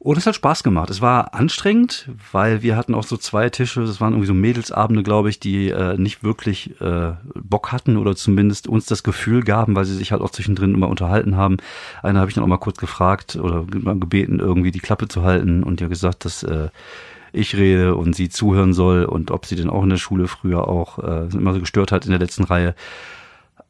Und 0.05 0.19
es 0.19 0.27
hat 0.27 0.35
Spaß 0.35 0.65
gemacht. 0.65 0.91
Es 0.91 1.01
war 1.01 1.33
anstrengend, 1.33 2.09
weil 2.33 2.63
wir 2.63 2.77
hatten 2.77 2.93
auch 2.93 3.05
so 3.05 3.17
zwei 3.17 3.49
Tische, 3.51 3.83
das 3.83 4.01
waren 4.01 4.15
irgendwie 4.15 4.27
so 4.27 4.35
Mädelsabende, 4.35 5.05
glaube 5.05 5.31
ich, 5.31 5.39
die 5.39 5.69
äh, 5.69 5.97
nicht 5.97 6.25
wirklich 6.25 6.81
äh, 6.81 7.13
Bock 7.37 7.71
hatten 7.71 7.97
oder 7.97 8.17
zumindest 8.17 8.67
uns 8.67 8.87
das 8.87 9.05
Gefühl 9.05 9.45
gaben, 9.45 9.77
weil 9.77 9.85
sie 9.85 9.95
sich 9.95 10.11
halt 10.11 10.21
auch 10.21 10.31
zwischendrin 10.31 10.75
immer 10.75 10.89
unterhalten 10.89 11.37
haben. 11.37 11.59
Einer 12.03 12.19
habe 12.19 12.29
ich 12.29 12.35
dann 12.35 12.43
auch 12.43 12.49
mal 12.49 12.59
kurz 12.59 12.79
gefragt 12.79 13.37
oder 13.37 13.65
gebeten, 13.65 14.41
irgendwie 14.41 14.73
die 14.73 14.81
Klappe 14.81 15.07
zu 15.07 15.23
halten 15.23 15.63
und 15.63 15.81
ihr 15.81 15.89
gesagt, 15.89 16.25
dass 16.25 16.43
äh, 16.43 16.71
ich 17.33 17.55
rede 17.55 17.95
und 17.95 18.17
sie 18.17 18.29
zuhören 18.29 18.73
soll 18.73 19.05
und 19.05 19.31
ob 19.31 19.47
sie 19.47 19.55
denn 19.55 19.71
auch 19.71 19.85
in 19.85 19.91
der 19.91 19.99
Schule 19.99 20.27
früher 20.27 20.67
auch 20.67 20.99
äh, 20.99 21.29
immer 21.33 21.55
so 21.55 21.61
gestört 21.61 21.93
hat 21.93 22.07
in 22.07 22.11
der 22.11 22.19
letzten 22.19 22.43
Reihe. 22.43 22.75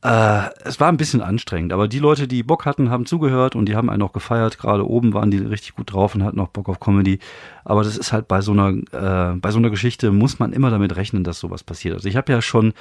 Äh, 0.02 0.50
es 0.64 0.80
war 0.80 0.88
ein 0.88 0.96
bisschen 0.96 1.22
anstrengend, 1.22 1.72
aber 1.72 1.86
die 1.86 2.00
Leute, 2.00 2.26
die 2.26 2.42
Bock 2.42 2.66
hatten, 2.66 2.90
haben 2.90 3.06
zugehört 3.06 3.54
und 3.54 3.66
die 3.66 3.76
haben 3.76 3.88
einen 3.88 4.02
auch 4.02 4.12
gefeiert. 4.12 4.58
Gerade 4.58 4.88
oben 4.88 5.14
waren 5.14 5.30
die 5.30 5.38
richtig 5.38 5.76
gut 5.76 5.92
drauf 5.92 6.14
und 6.14 6.24
hatten 6.24 6.40
auch 6.40 6.48
Bock 6.48 6.68
auf 6.68 6.80
Comedy. 6.80 7.20
Aber 7.64 7.84
das 7.84 7.96
ist 7.96 8.12
halt 8.12 8.26
bei 8.26 8.40
so 8.40 8.52
einer, 8.52 8.70
äh, 8.70 9.36
bei 9.36 9.52
so 9.52 9.58
einer 9.58 9.70
Geschichte 9.70 10.10
muss 10.10 10.40
man 10.40 10.52
immer 10.52 10.70
damit 10.70 10.96
rechnen, 10.96 11.22
dass 11.22 11.38
sowas 11.38 11.62
passiert. 11.62 11.94
Also 11.94 12.08
ich 12.08 12.16
habe 12.16 12.32
ja 12.32 12.42
schon 12.42 12.74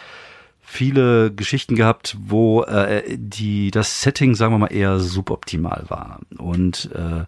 viele 0.61 1.31
Geschichten 1.31 1.75
gehabt, 1.75 2.17
wo 2.19 2.63
äh, 2.63 3.03
die 3.17 3.69
das 3.69 4.01
Setting, 4.01 4.33
sagen 4.33 4.53
wir 4.53 4.59
mal, 4.59 4.73
eher 4.73 4.99
suboptimal 4.99 5.85
war. 5.89 6.21
Und 6.39 6.89
äh, 6.95 7.25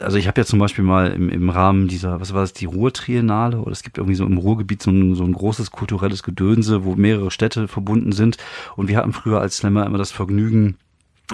also 0.00 0.16
ich 0.16 0.26
habe 0.26 0.40
ja 0.40 0.44
zum 0.44 0.58
Beispiel 0.58 0.84
mal 0.84 1.12
im, 1.12 1.28
im 1.28 1.50
Rahmen 1.50 1.88
dieser, 1.88 2.20
was 2.20 2.34
war 2.34 2.40
das, 2.40 2.52
die 2.52 2.64
Ruhrtriennale, 2.64 3.58
oder 3.58 3.72
es 3.72 3.82
gibt 3.82 3.98
irgendwie 3.98 4.14
so 4.14 4.24
im 4.24 4.38
Ruhrgebiet 4.38 4.82
so 4.82 4.90
ein, 4.90 5.14
so 5.14 5.24
ein 5.24 5.32
großes 5.32 5.70
kulturelles 5.70 6.22
Gedönse, 6.22 6.84
wo 6.84 6.94
mehrere 6.94 7.30
Städte 7.30 7.68
verbunden 7.68 8.12
sind. 8.12 8.36
Und 8.76 8.88
wir 8.88 8.96
hatten 8.96 9.12
früher 9.12 9.40
als 9.40 9.58
Slammer 9.58 9.86
immer 9.86 9.98
das 9.98 10.10
Vergnügen, 10.10 10.76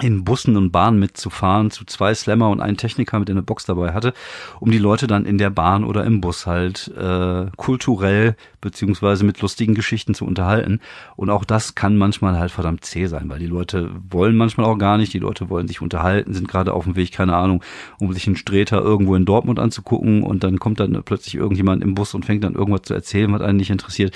in 0.01 0.23
Bussen 0.23 0.57
und 0.57 0.71
Bahnen 0.71 0.99
mitzufahren, 0.99 1.71
zu 1.71 1.85
zwei 1.85 2.13
Slammer 2.13 2.49
und 2.49 2.61
einen 2.61 2.77
Techniker 2.77 3.19
mit 3.19 3.27
der 3.27 3.33
eine 3.33 3.43
Box 3.43 3.65
dabei 3.65 3.93
hatte, 3.93 4.13
um 4.59 4.71
die 4.71 4.77
Leute 4.77 5.07
dann 5.07 5.25
in 5.25 5.37
der 5.37 5.49
Bahn 5.49 5.83
oder 5.83 6.03
im 6.03 6.21
Bus 6.21 6.45
halt 6.45 6.91
äh, 6.95 7.47
kulturell 7.55 8.35
beziehungsweise 8.61 9.23
mit 9.23 9.41
lustigen 9.41 9.75
Geschichten 9.75 10.13
zu 10.13 10.25
unterhalten. 10.25 10.79
Und 11.15 11.29
auch 11.29 11.45
das 11.45 11.75
kann 11.75 11.97
manchmal 11.97 12.37
halt 12.37 12.51
verdammt 12.51 12.85
zäh 12.85 13.07
sein, 13.07 13.29
weil 13.29 13.39
die 13.39 13.47
Leute 13.47 13.91
wollen 14.09 14.35
manchmal 14.35 14.67
auch 14.67 14.77
gar 14.77 14.97
nicht, 14.97 15.13
die 15.13 15.19
Leute 15.19 15.49
wollen 15.49 15.67
sich 15.67 15.81
unterhalten, 15.81 16.33
sind 16.33 16.47
gerade 16.47 16.73
auf 16.73 16.83
dem 16.83 16.95
Weg, 16.95 17.11
keine 17.11 17.35
Ahnung, 17.35 17.63
um 17.99 18.13
sich 18.13 18.27
einen 18.27 18.35
Streter 18.35 18.81
irgendwo 18.81 19.15
in 19.15 19.25
Dortmund 19.25 19.59
anzugucken. 19.59 20.23
Und 20.23 20.43
dann 20.43 20.59
kommt 20.59 20.79
dann 20.79 21.01
plötzlich 21.03 21.35
irgendjemand 21.35 21.83
im 21.83 21.95
Bus 21.95 22.13
und 22.13 22.25
fängt 22.25 22.43
dann 22.43 22.55
irgendwas 22.55 22.83
zu 22.83 22.93
erzählen, 22.93 23.31
was 23.33 23.41
einen 23.41 23.57
nicht 23.57 23.71
interessiert 23.71 24.15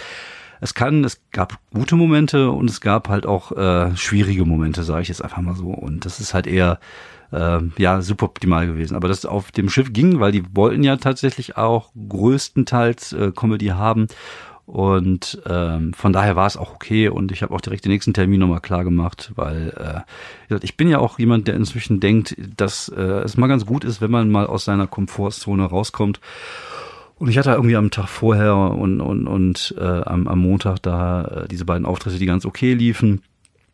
es 0.61 0.75
kann, 0.75 1.03
es 1.03 1.19
gab 1.31 1.59
gute 1.73 1.95
Momente 1.95 2.51
und 2.51 2.69
es 2.69 2.81
gab 2.81 3.09
halt 3.09 3.25
auch 3.25 3.51
äh, 3.51 3.95
schwierige 3.97 4.45
Momente, 4.45 4.83
sage 4.83 5.01
ich 5.01 5.07
jetzt 5.07 5.23
einfach 5.23 5.41
mal 5.41 5.55
so. 5.55 5.69
Und 5.69 6.05
das 6.05 6.19
ist 6.19 6.35
halt 6.35 6.45
eher 6.45 6.79
äh, 7.31 7.59
ja 7.79 8.01
super 8.03 8.27
optimal 8.27 8.67
gewesen. 8.67 8.95
Aber 8.95 9.07
das 9.07 9.25
auf 9.25 9.51
dem 9.51 9.71
Schiff 9.71 9.91
ging, 9.91 10.19
weil 10.19 10.31
die 10.31 10.43
wollten 10.55 10.83
ja 10.83 10.97
tatsächlich 10.97 11.57
auch 11.57 11.91
größtenteils 12.07 13.13
äh, 13.13 13.31
Comedy 13.35 13.67
haben. 13.67 14.07
Und 14.67 15.41
ähm, 15.47 15.93
von 15.93 16.13
daher 16.13 16.35
war 16.35 16.45
es 16.45 16.55
auch 16.55 16.75
okay 16.75 17.09
und 17.09 17.31
ich 17.31 17.41
habe 17.41 17.53
auch 17.53 17.59
direkt 17.59 17.83
den 17.83 17.91
nächsten 17.91 18.13
Termin 18.13 18.39
nochmal 18.39 18.61
klar 18.61 18.83
gemacht, 18.83 19.31
weil 19.35 20.05
äh, 20.49 20.59
ich 20.61 20.77
bin 20.77 20.87
ja 20.87 20.99
auch 20.99 21.19
jemand, 21.19 21.47
der 21.47 21.55
inzwischen 21.55 21.99
denkt, 21.99 22.37
dass 22.55 22.87
äh, 22.87 23.01
es 23.01 23.35
mal 23.35 23.47
ganz 23.47 23.65
gut 23.65 23.83
ist, 23.83 23.99
wenn 23.99 24.11
man 24.11 24.29
mal 24.29 24.45
aus 24.45 24.63
seiner 24.63 24.87
Komfortzone 24.87 25.65
rauskommt 25.65 26.21
und 27.21 27.29
ich 27.29 27.37
hatte 27.37 27.51
irgendwie 27.51 27.75
am 27.75 27.91
Tag 27.91 28.07
vorher 28.09 28.55
und, 28.55 28.99
und, 28.99 29.27
und 29.27 29.75
äh, 29.77 29.83
am, 29.83 30.27
am 30.27 30.39
Montag 30.39 30.81
da 30.81 31.23
äh, 31.23 31.47
diese 31.47 31.65
beiden 31.65 31.85
Auftritte, 31.85 32.17
die 32.17 32.25
ganz 32.25 32.47
okay 32.47 32.73
liefen. 32.73 33.21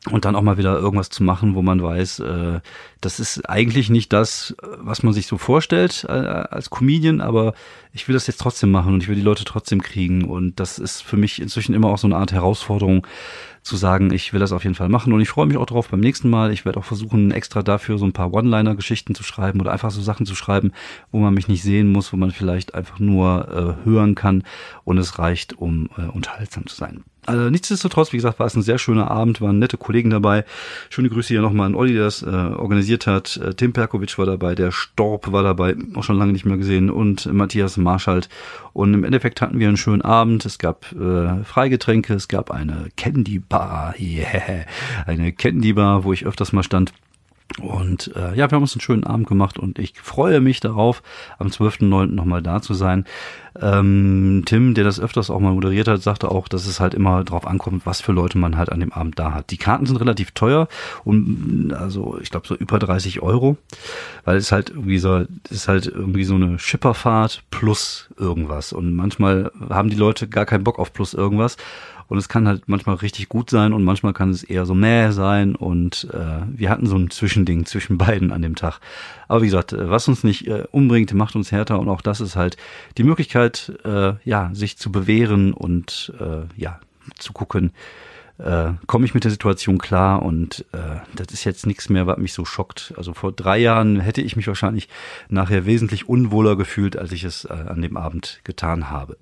Und 0.10 0.26
dann 0.26 0.36
auch 0.36 0.42
mal 0.42 0.58
wieder 0.58 0.78
irgendwas 0.78 1.10
zu 1.10 1.24
machen, 1.24 1.56
wo 1.56 1.62
man 1.62 1.82
weiß, 1.82 2.20
äh, 2.20 2.60
das 3.00 3.22
ist 3.22 3.50
eigentlich 3.50 3.90
nicht 3.90 4.12
das, 4.12 4.54
was 4.80 5.02
man 5.02 5.14
sich 5.14 5.28
so 5.28 5.38
vorstellt 5.38 6.06
äh, 6.10 6.12
als 6.12 6.70
Comedian, 6.70 7.22
aber 7.22 7.54
ich 7.94 8.10
will 8.10 8.14
das 8.16 8.28
jetzt 8.28 8.42
trotzdem 8.42 8.70
machen 8.70 8.94
und 8.94 9.04
ich 9.04 9.08
will 9.08 9.16
die 9.16 9.22
Leute 9.22 9.46
trotzdem 9.46 9.82
kriegen. 9.82 10.26
Und 10.26 10.60
das 10.60 10.78
ist 10.78 11.02
für 11.02 11.16
mich 11.16 11.42
inzwischen 11.42 11.74
immer 11.74 11.88
auch 11.88 11.98
so 12.00 12.08
eine 12.08 12.18
Art 12.18 12.34
Herausforderung, 12.34 13.08
zu 13.68 13.76
sagen, 13.76 14.12
ich 14.12 14.34
will 14.34 14.40
das 14.40 14.52
auf 14.52 14.64
jeden 14.64 14.76
Fall 14.76 14.90
machen 14.90 15.14
und 15.14 15.22
ich 15.22 15.30
freue 15.30 15.46
mich 15.46 15.58
auch 15.58 15.66
drauf 15.66 15.90
beim 15.90 16.00
nächsten 16.00 16.30
Mal. 16.30 16.52
Ich 16.52 16.66
werde 16.66 16.80
auch 16.80 16.86
versuchen, 16.86 17.32
extra 17.32 17.62
dafür 17.62 17.98
so 17.98 18.06
ein 18.06 18.14
paar 18.14 18.34
One-Liner-Geschichten 18.34 19.14
zu 19.14 19.24
schreiben 19.24 19.62
oder 19.62 19.72
einfach 19.72 19.92
so 19.92 20.02
Sachen 20.02 20.26
zu 20.26 20.36
schreiben, 20.36 20.72
wo 21.12 21.20
man 21.20 21.34
mich 21.34 21.48
nicht 21.48 21.64
sehen 21.64 21.92
muss, 21.92 22.14
wo 22.14 22.18
man 22.18 22.32
vielleicht 22.32 22.74
einfach 22.74 23.00
nur 23.00 23.78
äh, 23.84 23.86
hören 23.86 24.16
kann 24.16 24.44
und 24.84 24.98
es 24.98 25.20
reicht, 25.20 25.58
um 25.58 25.90
äh, 25.98 26.04
unterhaltsam 26.04 26.66
zu 26.68 26.76
sein. 26.76 27.04
Also 27.28 27.50
nichtsdestotrotz, 27.50 28.14
wie 28.14 28.18
gesagt, 28.18 28.40
war 28.40 28.48
es 28.48 28.56
ein 28.56 28.62
sehr 28.62 28.78
schöner 28.78 29.12
Abend, 29.12 29.42
waren 29.42 29.60
nette 29.60 29.76
Kollegen 29.76 30.10
dabei. 30.10 30.46
Schöne 30.90 31.10
Grüße 31.10 31.28
hier 31.28 31.42
nochmal 31.42 31.66
an 31.66 31.76
Olli, 31.76 31.94
der 31.94 32.06
das 32.06 32.22
äh, 32.22 32.28
organisiert 32.28 33.06
hat. 33.06 33.36
Äh, 33.36 33.54
Tim 33.54 33.74
Perkovic 33.74 34.18
war 34.18 34.26
dabei, 34.26 34.56
der 34.56 34.72
Storb 34.72 35.30
war 35.34 35.44
dabei, 35.44 35.76
auch 35.96 36.04
schon 36.04 36.18
lange 36.18 36.32
nicht 36.32 36.46
mehr 36.46 36.56
gesehen, 36.56 36.90
und 36.90 37.26
Matthias 37.34 37.76
Marschalt. 37.76 38.30
Und 38.72 38.94
im 38.94 39.04
Endeffekt 39.04 39.42
hatten 39.42 39.60
wir 39.60 39.68
einen 39.68 39.76
schönen 39.76 40.04
Abend. 40.04 40.46
Es 40.46 40.58
gab 40.58 40.90
äh, 40.94 41.44
Freigetränke, 41.44 42.14
es 42.14 42.30
gab 42.30 42.50
eine 42.50 42.88
Candy 42.96 43.40
Bar, 43.40 43.57
yeah, 44.00 44.66
eine 45.06 45.32
Candy 45.32 45.74
Bar, 45.74 46.04
wo 46.04 46.14
ich 46.14 46.26
öfters 46.26 46.54
mal 46.54 46.64
stand. 46.64 46.94
Und 47.62 48.12
äh, 48.16 48.36
ja, 48.36 48.52
wir 48.52 48.56
haben 48.56 48.62
uns 48.62 48.76
einen 48.76 48.82
schönen 48.82 49.04
Abend 49.04 49.28
gemacht 49.28 49.58
und 49.58 49.80
ich 49.80 49.94
freue 50.00 50.42
mich 50.42 50.60
darauf, 50.60 51.02
am 51.40 51.48
12.09. 51.48 52.08
nochmal 52.08 52.44
da 52.44 52.62
zu 52.62 52.74
sein. 52.74 53.06
Ähm, 53.60 54.44
Tim, 54.46 54.76
der 54.76 54.84
das 54.84 55.00
öfters 55.00 55.32
auch 55.32 55.40
mal 55.40 55.54
moderiert 55.54 55.88
hat, 55.88 56.04
sagte 56.04 56.30
auch, 56.30 56.50
dass 56.50 56.68
es 56.68 56.80
halt 56.80 56.94
immer 56.94 57.24
drauf 57.24 57.48
ankommt, 57.48 57.86
was 57.86 58.02
für 58.02 58.12
Leute 58.12 58.38
man 58.38 58.58
halt 58.58 58.72
an 58.72 58.82
dem 58.82 58.92
Abend 58.92 59.18
da 59.18 59.34
hat. 59.34 59.50
Die 59.50 59.58
Karten 59.58 59.88
sind 59.88 59.98
relativ 59.98 60.32
teuer 60.32 60.68
und 61.04 61.74
also 61.74 62.20
ich 62.22 62.30
glaube 62.30 62.48
so 62.48 62.54
über 62.54 62.78
30 62.78 63.24
Euro, 63.24 63.58
weil 64.26 64.38
es 64.38 64.52
halt 64.52 64.70
irgendwie 64.70 65.00
so, 65.00 65.24
ist 65.50 65.68
halt 65.68 65.88
irgendwie 65.88 66.26
so 66.26 66.36
eine 66.36 66.60
Schipperfahrt 66.60 67.44
plus 67.50 68.10
irgendwas. 68.20 68.72
Und 68.74 68.94
manchmal 68.94 69.52
haben 69.70 69.90
die 69.90 69.96
Leute 69.96 70.28
gar 70.28 70.46
keinen 70.46 70.66
Bock 70.66 70.78
auf 70.78 70.94
plus 70.94 71.16
irgendwas 71.16 71.58
und 72.08 72.18
es 72.18 72.30
kann 72.30 72.48
halt 72.48 72.64
manchmal 72.68 72.96
richtig 72.96 73.28
gut 73.28 73.50
sein 73.50 73.74
und 73.74 73.84
manchmal 73.84 74.14
kann 74.14 74.30
es 74.30 74.44
eher 74.44 74.66
so 74.66 74.74
mäh 74.74 75.12
sein. 75.12 75.56
Und 75.56 76.08
äh, 76.14 76.42
wir 76.48 76.70
hatten 76.70 76.88
so 76.88 76.96
ein 76.96 77.10
Zwischending 77.10 77.66
zwischen 77.66 77.98
beiden 77.98 78.32
an 78.32 78.42
dem 78.42 78.56
Tag. 78.56 78.80
Aber 79.28 79.42
wie 79.42 79.48
gesagt, 79.48 79.74
äh, 79.74 79.90
was 79.90 80.08
uns 80.08 80.24
nicht 80.24 80.48
äh, 80.48 80.64
umbringt, 80.72 81.14
macht 81.14 81.36
uns 81.36 81.52
härter. 81.52 81.80
Und 81.80 81.90
auch 81.90 82.02
das 82.02 82.22
ist 82.22 82.36
halt 82.36 82.58
die 82.98 83.04
Möglichkeit, 83.04 83.74
äh, 83.84 84.14
ja, 84.24 84.50
sich 84.54 84.78
zu 84.78 84.92
bewähren 84.92 85.54
und 85.54 86.14
äh, 86.20 86.46
ja, 86.60 86.80
zu 87.18 87.34
gucken, 87.34 87.72
äh, 88.38 88.72
komme 88.86 89.06
ich 89.06 89.14
mit 89.14 89.24
der 89.24 89.32
Situation 89.32 89.78
klar 89.78 90.22
und 90.22 90.66
äh, 90.72 90.98
das 91.16 91.34
ist 91.34 91.44
jetzt 91.44 91.66
nichts 91.66 91.90
mehr, 91.90 92.06
was 92.06 92.18
mich 92.18 92.34
so 92.34 92.46
schockt. 92.46 92.94
Also 92.96 93.14
vor 93.14 93.32
drei 93.32 93.58
Jahren 93.58 94.00
hätte 94.00 94.22
ich 94.22 94.36
mich 94.36 94.48
wahrscheinlich 94.48 94.90
nachher 95.28 95.66
wesentlich 95.66 96.08
unwohler 96.08 96.56
gefühlt, 96.56 96.98
als 96.98 97.12
ich 97.12 97.24
es 97.24 97.46
äh, 97.46 97.54
an 97.54 97.82
dem 97.82 97.98
Abend 97.98 98.42
getan 98.44 98.92
habe. 98.92 99.18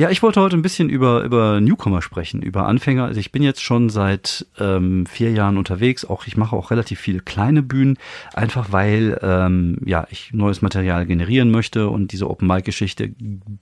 Ja, 0.00 0.08
ich 0.08 0.22
wollte 0.22 0.40
heute 0.40 0.56
ein 0.56 0.62
bisschen 0.62 0.88
über, 0.88 1.24
über 1.24 1.60
Newcomer 1.60 2.00
sprechen, 2.00 2.40
über 2.40 2.64
Anfänger. 2.64 3.04
Also 3.04 3.20
ich 3.20 3.32
bin 3.32 3.42
jetzt 3.42 3.62
schon 3.62 3.90
seit 3.90 4.46
ähm, 4.58 5.04
vier 5.04 5.30
Jahren 5.30 5.58
unterwegs. 5.58 6.06
Auch 6.06 6.26
ich 6.26 6.38
mache 6.38 6.56
auch 6.56 6.70
relativ 6.70 6.98
viele 6.98 7.20
kleine 7.20 7.62
Bühnen, 7.62 7.98
einfach 8.32 8.72
weil 8.72 9.20
ähm, 9.20 9.76
ja 9.84 10.06
ich 10.08 10.32
neues 10.32 10.62
Material 10.62 11.04
generieren 11.04 11.50
möchte 11.50 11.90
und 11.90 12.12
diese 12.12 12.30
Open 12.30 12.48
Mic 12.48 12.62
Geschichte 12.62 13.12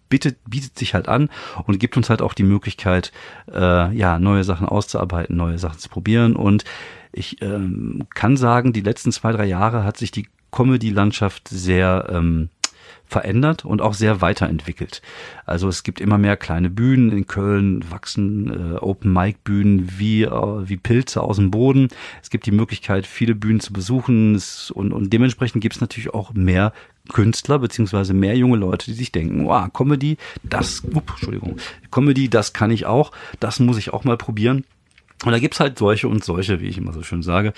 bietet, 0.08 0.38
bietet 0.48 0.78
sich 0.78 0.94
halt 0.94 1.08
an 1.08 1.28
und 1.66 1.80
gibt 1.80 1.96
uns 1.96 2.08
halt 2.08 2.22
auch 2.22 2.34
die 2.34 2.44
Möglichkeit, 2.44 3.10
äh, 3.52 3.92
ja 3.92 4.20
neue 4.20 4.44
Sachen 4.44 4.68
auszuarbeiten, 4.68 5.36
neue 5.36 5.58
Sachen 5.58 5.80
zu 5.80 5.88
probieren. 5.88 6.36
Und 6.36 6.62
ich 7.10 7.42
ähm, 7.42 8.06
kann 8.14 8.36
sagen, 8.36 8.72
die 8.72 8.82
letzten 8.82 9.10
zwei 9.10 9.32
drei 9.32 9.46
Jahre 9.46 9.82
hat 9.82 9.96
sich 9.96 10.12
die 10.12 10.28
Comedy-Landschaft 10.52 11.48
sehr 11.48 12.06
ähm, 12.10 12.48
verändert 13.08 13.64
und 13.64 13.80
auch 13.80 13.94
sehr 13.94 14.20
weiterentwickelt. 14.20 15.02
Also 15.46 15.68
es 15.68 15.82
gibt 15.82 16.00
immer 16.00 16.18
mehr 16.18 16.36
kleine 16.36 16.70
Bühnen 16.70 17.10
in 17.10 17.26
Köln, 17.26 17.84
wachsen 17.90 18.74
äh, 18.74 18.78
Open 18.78 19.12
Mic 19.12 19.38
Bühnen 19.44 19.98
wie 19.98 20.22
äh, 20.22 20.68
wie 20.68 20.76
Pilze 20.76 21.22
aus 21.22 21.36
dem 21.36 21.50
Boden. 21.50 21.88
Es 22.22 22.30
gibt 22.30 22.46
die 22.46 22.52
Möglichkeit, 22.52 23.06
viele 23.06 23.34
Bühnen 23.34 23.60
zu 23.60 23.72
besuchen 23.72 24.34
es, 24.34 24.70
und, 24.70 24.92
und 24.92 25.12
dementsprechend 25.12 25.62
gibt 25.62 25.76
es 25.76 25.80
natürlich 25.80 26.12
auch 26.14 26.34
mehr 26.34 26.72
Künstler 27.08 27.58
beziehungsweise 27.58 28.14
mehr 28.14 28.36
junge 28.36 28.58
Leute, 28.58 28.86
die 28.86 28.96
sich 28.96 29.12
denken, 29.12 29.46
wow, 29.46 29.72
Comedy, 29.72 30.18
das, 30.42 30.82
up, 30.94 31.10
Entschuldigung, 31.10 31.56
Comedy, 31.90 32.28
das 32.28 32.52
kann 32.52 32.70
ich 32.70 32.86
auch, 32.86 33.12
das 33.40 33.60
muss 33.60 33.78
ich 33.78 33.92
auch 33.92 34.04
mal 34.04 34.18
probieren. 34.18 34.64
Und 35.24 35.32
da 35.32 35.38
gibt's 35.38 35.58
halt 35.58 35.78
solche 35.78 36.06
und 36.06 36.22
solche, 36.22 36.60
wie 36.60 36.68
ich 36.68 36.78
immer 36.78 36.92
so 36.92 37.02
schön 37.02 37.22
sage. 37.22 37.52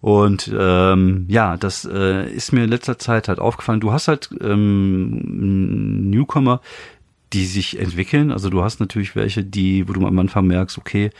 Und 0.00 0.52
ähm, 0.56 1.24
ja, 1.28 1.56
das 1.56 1.84
äh, 1.84 2.30
ist 2.30 2.52
mir 2.52 2.64
in 2.64 2.70
letzter 2.70 2.98
Zeit 2.98 3.28
halt 3.28 3.38
aufgefallen. 3.38 3.80
Du 3.80 3.92
hast 3.92 4.08
halt 4.08 4.30
ähm, 4.40 6.10
Newcomer, 6.10 6.60
die 7.32 7.46
sich 7.46 7.78
entwickeln. 7.78 8.30
Also 8.30 8.50
du 8.50 8.62
hast 8.62 8.78
natürlich 8.80 9.16
welche, 9.16 9.42
die, 9.42 9.88
wo 9.88 9.92
du 9.92 10.06
am 10.06 10.18
Anfang 10.18 10.46
merkst, 10.46 10.78
okay, 10.78 11.10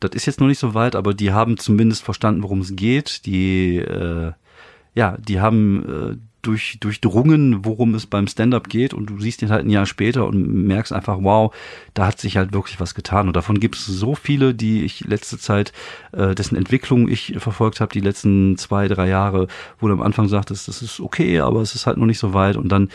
das 0.00 0.12
ist 0.14 0.26
jetzt 0.26 0.40
noch 0.40 0.48
nicht 0.48 0.58
so 0.58 0.74
weit, 0.74 0.96
aber 0.96 1.14
die 1.14 1.32
haben 1.32 1.58
zumindest 1.58 2.02
verstanden, 2.02 2.42
worum 2.42 2.60
es 2.60 2.74
geht. 2.74 3.26
Die, 3.26 3.76
äh, 3.76 4.32
ja, 4.94 5.16
die 5.18 5.40
haben 5.40 5.84
äh, 6.12 6.16
durch, 6.42 6.78
durchdrungen, 6.80 7.64
worum 7.64 7.94
es 7.94 8.06
beim 8.06 8.26
Stand-up 8.26 8.68
geht 8.68 8.92
und 8.92 9.06
du 9.06 9.20
siehst 9.20 9.42
ihn 9.42 9.50
halt 9.50 9.64
ein 9.64 9.70
Jahr 9.70 9.86
später 9.86 10.26
und 10.26 10.66
merkst 10.66 10.92
einfach, 10.92 11.18
wow, 11.20 11.54
da 11.94 12.06
hat 12.06 12.20
sich 12.20 12.36
halt 12.36 12.52
wirklich 12.52 12.80
was 12.80 12.94
getan. 12.94 13.28
Und 13.28 13.36
davon 13.36 13.60
gibt 13.60 13.76
es 13.76 13.86
so 13.86 14.14
viele, 14.16 14.52
die 14.52 14.84
ich 14.84 15.04
letzte 15.04 15.38
Zeit, 15.38 15.72
äh, 16.12 16.34
dessen 16.34 16.56
Entwicklung 16.56 17.08
ich 17.08 17.34
verfolgt 17.38 17.80
habe, 17.80 17.92
die 17.92 18.00
letzten 18.00 18.58
zwei, 18.58 18.88
drei 18.88 19.08
Jahre, 19.08 19.46
wo 19.78 19.86
du 19.86 19.94
am 19.94 20.02
Anfang 20.02 20.28
sagtest, 20.28 20.66
das 20.66 20.82
ist 20.82 21.00
okay, 21.00 21.38
aber 21.40 21.60
es 21.60 21.76
ist 21.76 21.86
halt 21.86 21.96
noch 21.96 22.06
nicht 22.06 22.18
so 22.18 22.34
weit. 22.34 22.56
Und 22.56 22.70
dann 22.70 22.88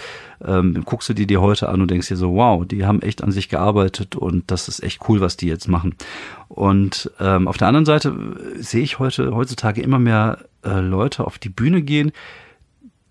ähm, 0.46 0.84
guckst 0.84 1.08
du 1.08 1.13
die 1.13 1.25
dir 1.25 1.42
heute 1.42 1.70
an 1.70 1.82
und 1.82 1.89
denkst 1.89 2.10
dir 2.10 2.18
so, 2.18 2.36
wow, 2.36 2.66
die 2.66 2.86
haben 2.86 3.01
echt 3.01 3.24
an 3.24 3.32
sich 3.32 3.48
gearbeitet 3.48 4.16
und 4.18 4.51
das 4.51 4.68
ist 4.68 4.84
echt 4.84 5.08
cool, 5.08 5.22
was 5.22 5.38
die 5.38 5.48
jetzt 5.48 5.68
machen. 5.70 5.96
Und 6.50 7.12
ähm, 7.20 7.48
auf 7.48 7.58
der 7.58 7.68
anderen 7.68 7.86
Seite 7.86 8.13
sehe 8.58 8.84
ich 8.84 9.00
heute 9.00 9.34
heutzutage 9.34 9.82
immer 9.82 10.00
mehr 10.00 10.39
äh, 10.63 10.80
Leute 10.80 11.25
auf 11.25 11.38
die 11.39 11.50
Bühne 11.50 11.82
gehen, 11.82 12.12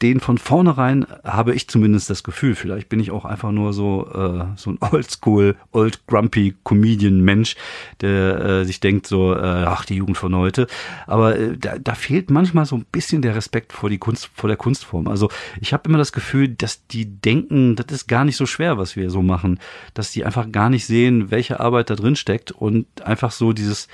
den 0.03 0.21
von 0.21 0.38
vornherein 0.38 1.07
habe 1.25 1.55
ich 1.55 1.69
zumindest 1.69 2.11
das 2.11 2.23
Gefühl, 2.23 2.55
vielleicht 2.55 2.88
bin 2.88 3.00
ich 3.00 3.11
auch 3.11 3.25
einfach 3.25 3.50
nur 3.50 3.73
so 3.73 4.07
äh, 4.12 4.45
so 4.57 4.71
ein 4.71 4.79
Oldschool, 4.93 5.57
old 5.73 6.07
grumpy 6.07 6.55
Comedian 6.65 7.21
Mensch, 7.21 7.57
der 8.00 8.45
äh, 8.45 8.65
sich 8.65 8.81
denkt 8.81 9.07
so, 9.07 9.35
äh, 9.35 9.38
ach 9.38 9.85
die 9.85 9.97
Jugend 9.97 10.19
von 10.19 10.35
heute. 10.37 10.67
Aber 11.07 11.38
äh, 11.38 11.57
da, 11.57 11.79
da 11.79 11.95
fehlt 11.95 12.31
manchmal 12.31 12.67
so 12.67 12.76
ein 12.76 12.85
bisschen 12.93 13.23
der 13.23 13.35
Respekt 13.35 13.73
vor 13.73 13.88
die 13.88 13.99
Kunst, 13.99 14.31
vor 14.35 14.49
der 14.49 14.57
Kunstform. 14.57 15.09
Also 15.09 15.31
ich 15.61 15.73
habe 15.73 15.88
immer 15.88 15.99
das 15.99 16.12
Gefühl, 16.12 16.49
dass 16.49 16.87
die 16.87 17.07
denken, 17.07 17.76
das 17.76 17.87
ist 17.91 18.07
gar 18.07 18.25
nicht 18.25 18.37
so 18.37 18.47
schwer, 18.47 18.79
was 18.79 18.97
wir 18.97 19.11
so 19.11 19.23
machen, 19.23 19.61
dass 19.95 20.12
die 20.12 20.25
einfach 20.25 20.50
gar 20.53 20.69
nicht 20.69 20.87
sehen, 20.87 21.31
welche 21.31 21.61
Arbeit 21.61 21.91
da 21.91 21.95
drin 21.95 22.17
steckt 22.17 22.53
und 22.53 22.87
einfach 23.03 23.31
so 23.31 23.53
dieses 23.53 23.88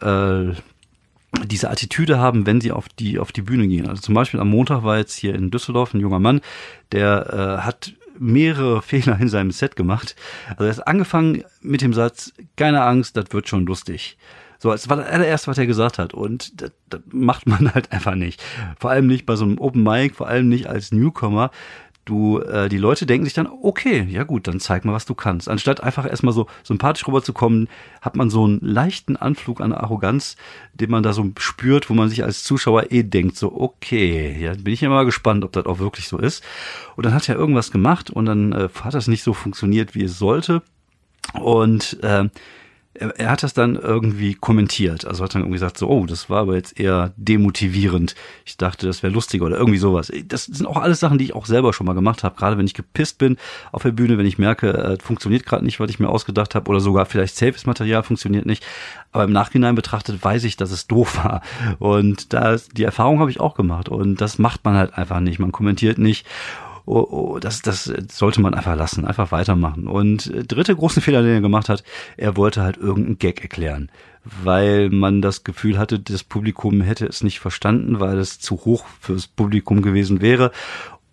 äh, 0.00 0.52
diese 1.46 1.70
Attitüde 1.70 2.18
haben, 2.18 2.46
wenn 2.46 2.60
sie 2.60 2.72
auf 2.72 2.88
die 2.88 3.18
auf 3.18 3.32
die 3.32 3.42
Bühne 3.42 3.66
gehen. 3.66 3.88
Also 3.88 4.02
zum 4.02 4.14
Beispiel 4.14 4.40
am 4.40 4.50
Montag 4.50 4.82
war 4.84 4.98
jetzt 4.98 5.16
hier 5.16 5.34
in 5.34 5.50
Düsseldorf 5.50 5.94
ein 5.94 6.00
junger 6.00 6.20
Mann, 6.20 6.40
der 6.92 7.58
äh, 7.60 7.62
hat 7.64 7.94
mehrere 8.18 8.82
Fehler 8.82 9.18
in 9.20 9.28
seinem 9.28 9.50
Set 9.50 9.76
gemacht. 9.76 10.16
Also 10.50 10.64
er 10.64 10.70
ist 10.70 10.80
angefangen 10.80 11.44
mit 11.60 11.82
dem 11.82 11.92
Satz, 11.92 12.32
keine 12.56 12.82
Angst, 12.82 13.16
das 13.16 13.26
wird 13.30 13.48
schon 13.48 13.66
lustig. 13.66 14.16
So, 14.58 14.70
das 14.70 14.88
war 14.88 14.96
das 14.96 15.08
allererste, 15.08 15.48
was 15.48 15.58
er 15.58 15.66
gesagt 15.66 15.98
hat. 15.98 16.14
Und 16.14 16.62
das, 16.62 16.72
das 16.88 17.00
macht 17.10 17.46
man 17.46 17.74
halt 17.74 17.92
einfach 17.92 18.14
nicht. 18.14 18.42
Vor 18.78 18.90
allem 18.90 19.06
nicht 19.06 19.26
bei 19.26 19.36
so 19.36 19.44
einem 19.44 19.58
Open 19.58 19.82
Mic, 19.82 20.14
vor 20.14 20.26
allem 20.26 20.48
nicht 20.48 20.68
als 20.68 20.90
Newcomer 20.90 21.50
du, 22.04 22.38
äh, 22.40 22.68
die 22.68 22.78
Leute 22.78 23.06
denken 23.06 23.24
sich 23.24 23.34
dann, 23.34 23.46
okay, 23.46 24.06
ja 24.08 24.24
gut, 24.24 24.46
dann 24.46 24.60
zeig 24.60 24.84
mal, 24.84 24.92
was 24.92 25.06
du 25.06 25.14
kannst. 25.14 25.48
Anstatt 25.48 25.82
einfach 25.82 26.06
erstmal 26.06 26.34
so 26.34 26.46
sympathisch 26.62 27.06
rüberzukommen, 27.06 27.68
hat 28.00 28.16
man 28.16 28.30
so 28.30 28.44
einen 28.44 28.60
leichten 28.60 29.16
Anflug 29.16 29.60
an 29.60 29.72
Arroganz, 29.72 30.36
den 30.74 30.90
man 30.90 31.02
da 31.02 31.12
so 31.12 31.30
spürt, 31.38 31.90
wo 31.90 31.94
man 31.94 32.08
sich 32.08 32.24
als 32.24 32.44
Zuschauer 32.44 32.90
eh 32.92 33.02
denkt, 33.02 33.36
so, 33.36 33.52
okay, 33.52 34.36
ja, 34.38 34.54
bin 34.54 34.72
ich 34.72 34.80
ja 34.80 34.88
mal 34.88 35.04
gespannt, 35.04 35.44
ob 35.44 35.52
das 35.52 35.66
auch 35.66 35.78
wirklich 35.78 36.08
so 36.08 36.18
ist. 36.18 36.44
Und 36.96 37.06
dann 37.06 37.14
hat 37.14 37.28
er 37.28 37.36
irgendwas 37.36 37.70
gemacht 37.70 38.10
und 38.10 38.26
dann 38.26 38.52
äh, 38.52 38.68
hat 38.82 38.94
das 38.94 39.08
nicht 39.08 39.22
so 39.22 39.32
funktioniert, 39.32 39.94
wie 39.94 40.04
es 40.04 40.18
sollte. 40.18 40.62
Und 41.32 41.98
äh, 42.02 42.28
er, 42.94 43.18
er 43.18 43.30
hat 43.30 43.42
das 43.42 43.54
dann 43.54 43.76
irgendwie 43.76 44.34
kommentiert. 44.34 45.04
Also 45.04 45.24
hat 45.24 45.34
dann 45.34 45.42
irgendwie 45.42 45.56
gesagt, 45.56 45.78
so, 45.78 45.88
oh, 45.88 46.06
das 46.06 46.30
war 46.30 46.42
aber 46.42 46.54
jetzt 46.54 46.78
eher 46.78 47.12
demotivierend. 47.16 48.14
Ich 48.44 48.56
dachte, 48.56 48.86
das 48.86 49.02
wäre 49.02 49.12
lustiger 49.12 49.46
oder 49.46 49.58
irgendwie 49.58 49.78
sowas. 49.78 50.12
Das 50.26 50.44
sind 50.44 50.66
auch 50.66 50.76
alles 50.76 51.00
Sachen, 51.00 51.18
die 51.18 51.24
ich 51.24 51.34
auch 51.34 51.46
selber 51.46 51.72
schon 51.72 51.86
mal 51.86 51.94
gemacht 51.94 52.22
habe. 52.22 52.36
Gerade 52.36 52.56
wenn 52.56 52.66
ich 52.66 52.74
gepisst 52.74 53.18
bin 53.18 53.36
auf 53.72 53.82
der 53.82 53.92
Bühne, 53.92 54.16
wenn 54.18 54.26
ich 54.26 54.38
merke, 54.38 54.72
äh, 54.72 54.98
funktioniert 55.02 55.44
gerade 55.44 55.64
nicht, 55.64 55.80
was 55.80 55.90
ich 55.90 55.98
mir 55.98 56.08
ausgedacht 56.08 56.54
habe, 56.54 56.70
oder 56.70 56.80
sogar 56.80 57.06
vielleicht 57.06 57.36
safes 57.36 57.66
Material 57.66 58.02
funktioniert 58.02 58.46
nicht. 58.46 58.64
Aber 59.12 59.24
im 59.24 59.32
Nachhinein 59.32 59.74
betrachtet 59.74 60.22
weiß 60.22 60.44
ich, 60.44 60.56
dass 60.56 60.70
es 60.70 60.86
doof 60.86 61.16
war. 61.24 61.42
Und 61.78 62.32
da 62.32 62.56
die 62.72 62.84
Erfahrung 62.84 63.20
habe 63.20 63.30
ich 63.30 63.40
auch 63.40 63.54
gemacht. 63.54 63.88
Und 63.88 64.20
das 64.20 64.38
macht 64.38 64.64
man 64.64 64.74
halt 64.74 64.94
einfach 64.94 65.20
nicht. 65.20 65.38
Man 65.38 65.52
kommentiert 65.52 65.98
nicht 65.98 66.26
oh, 66.86 67.06
oh, 67.10 67.38
das, 67.38 67.62
das 67.62 67.90
sollte 68.10 68.40
man 68.40 68.54
einfach 68.54 68.76
lassen, 68.76 69.04
einfach 69.04 69.32
weitermachen. 69.32 69.86
Und 69.86 70.26
äh, 70.26 70.44
dritte 70.44 70.74
große 70.74 71.00
Fehler, 71.00 71.22
den 71.22 71.34
er 71.34 71.40
gemacht 71.40 71.68
hat, 71.68 71.82
er 72.16 72.36
wollte 72.36 72.62
halt 72.62 72.76
irgendeinen 72.76 73.18
Gag 73.18 73.42
erklären, 73.42 73.90
weil 74.24 74.90
man 74.90 75.22
das 75.22 75.44
Gefühl 75.44 75.78
hatte, 75.78 75.98
das 75.98 76.24
Publikum 76.24 76.80
hätte 76.80 77.06
es 77.06 77.22
nicht 77.22 77.40
verstanden, 77.40 78.00
weil 78.00 78.18
es 78.18 78.38
zu 78.38 78.56
hoch 78.64 78.84
fürs 79.00 79.26
Publikum 79.26 79.82
gewesen 79.82 80.20
wäre. 80.20 80.50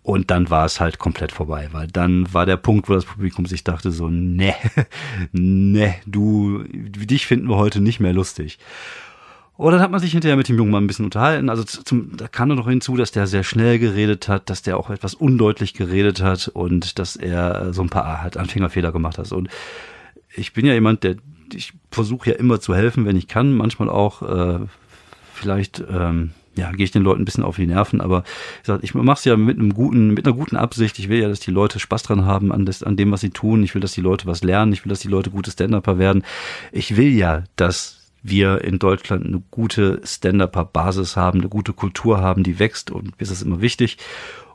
Und 0.04 0.32
dann 0.32 0.50
war 0.50 0.64
es 0.64 0.80
halt 0.80 0.98
komplett 0.98 1.30
vorbei, 1.30 1.68
weil 1.70 1.86
dann 1.86 2.32
war 2.34 2.44
der 2.44 2.56
Punkt, 2.56 2.88
wo 2.88 2.94
das 2.94 3.04
Publikum 3.04 3.46
sich 3.46 3.62
dachte 3.62 3.92
so, 3.92 4.08
ne, 4.08 4.54
ne, 5.32 5.94
du, 6.06 6.64
dich 6.64 7.26
finden 7.26 7.48
wir 7.48 7.56
heute 7.56 7.80
nicht 7.80 8.00
mehr 8.00 8.12
lustig. 8.12 8.58
Oder 9.56 9.80
hat 9.80 9.90
man 9.90 10.00
sich 10.00 10.12
hinterher 10.12 10.36
mit 10.36 10.48
dem 10.48 10.56
jungen 10.56 10.70
Mann 10.70 10.84
ein 10.84 10.86
bisschen 10.86 11.04
unterhalten. 11.04 11.48
Also 11.48 11.62
zum, 11.62 12.16
da 12.16 12.26
kam 12.26 12.48
noch 12.48 12.68
hinzu, 12.68 12.96
dass 12.96 13.12
der 13.12 13.26
sehr 13.26 13.44
schnell 13.44 13.78
geredet 13.78 14.28
hat, 14.28 14.48
dass 14.48 14.62
der 14.62 14.78
auch 14.78 14.90
etwas 14.90 15.14
undeutlich 15.14 15.74
geredet 15.74 16.22
hat 16.22 16.48
und 16.48 16.98
dass 16.98 17.16
er 17.16 17.72
so 17.72 17.82
ein 17.82 17.90
paar 17.90 18.22
halt 18.22 18.36
Anfängerfehler 18.36 18.92
gemacht 18.92 19.18
hat. 19.18 19.30
Und 19.30 19.48
ich 20.34 20.52
bin 20.52 20.66
ja 20.66 20.72
jemand, 20.72 21.04
der 21.04 21.16
ich 21.52 21.74
versuche 21.90 22.30
ja 22.30 22.36
immer 22.36 22.60
zu 22.60 22.74
helfen, 22.74 23.04
wenn 23.04 23.16
ich 23.16 23.28
kann. 23.28 23.52
Manchmal 23.52 23.90
auch 23.90 24.22
äh, 24.22 24.60
vielleicht 25.34 25.84
ähm, 25.86 26.30
ja, 26.54 26.70
gehe 26.72 26.84
ich 26.84 26.90
den 26.90 27.02
Leuten 27.02 27.22
ein 27.22 27.24
bisschen 27.24 27.44
auf 27.44 27.56
die 27.56 27.66
Nerven, 27.66 28.00
aber 28.00 28.24
ich, 28.60 28.66
sag, 28.66 28.82
ich 28.82 28.94
mache 28.94 29.18
es 29.18 29.24
ja 29.24 29.36
mit 29.36 29.58
einem 29.58 29.72
guten, 29.72 30.12
mit 30.12 30.26
einer 30.26 30.36
guten 30.36 30.56
Absicht. 30.56 30.98
Ich 30.98 31.08
will 31.08 31.20
ja, 31.20 31.28
dass 31.28 31.40
die 31.40 31.50
Leute 31.50 31.78
Spaß 31.78 32.02
dran 32.02 32.24
haben 32.24 32.52
an, 32.52 32.66
das, 32.66 32.82
an 32.82 32.96
dem, 32.96 33.10
was 33.10 33.22
sie 33.22 33.30
tun. 33.30 33.62
Ich 33.62 33.74
will, 33.74 33.80
dass 33.80 33.92
die 33.92 34.00
Leute 34.00 34.26
was 34.26 34.42
lernen. 34.42 34.72
Ich 34.72 34.84
will, 34.84 34.90
dass 34.90 35.00
die 35.00 35.08
Leute 35.08 35.30
gute 35.30 35.50
Stand-Upper 35.50 35.98
werden. 35.98 36.24
Ich 36.70 36.96
will 36.96 37.12
ja, 37.12 37.44
dass 37.56 38.01
wir 38.22 38.62
in 38.62 38.78
Deutschland 38.78 39.26
eine 39.26 39.42
gute 39.50 40.00
Stand-Up-Basis 40.04 41.16
haben, 41.16 41.40
eine 41.40 41.48
gute 41.48 41.72
Kultur 41.72 42.20
haben, 42.20 42.42
die 42.42 42.58
wächst 42.58 42.90
und 42.90 43.06
mir 43.06 43.22
ist 43.22 43.32
das 43.32 43.42
immer 43.42 43.60
wichtig. 43.60 43.98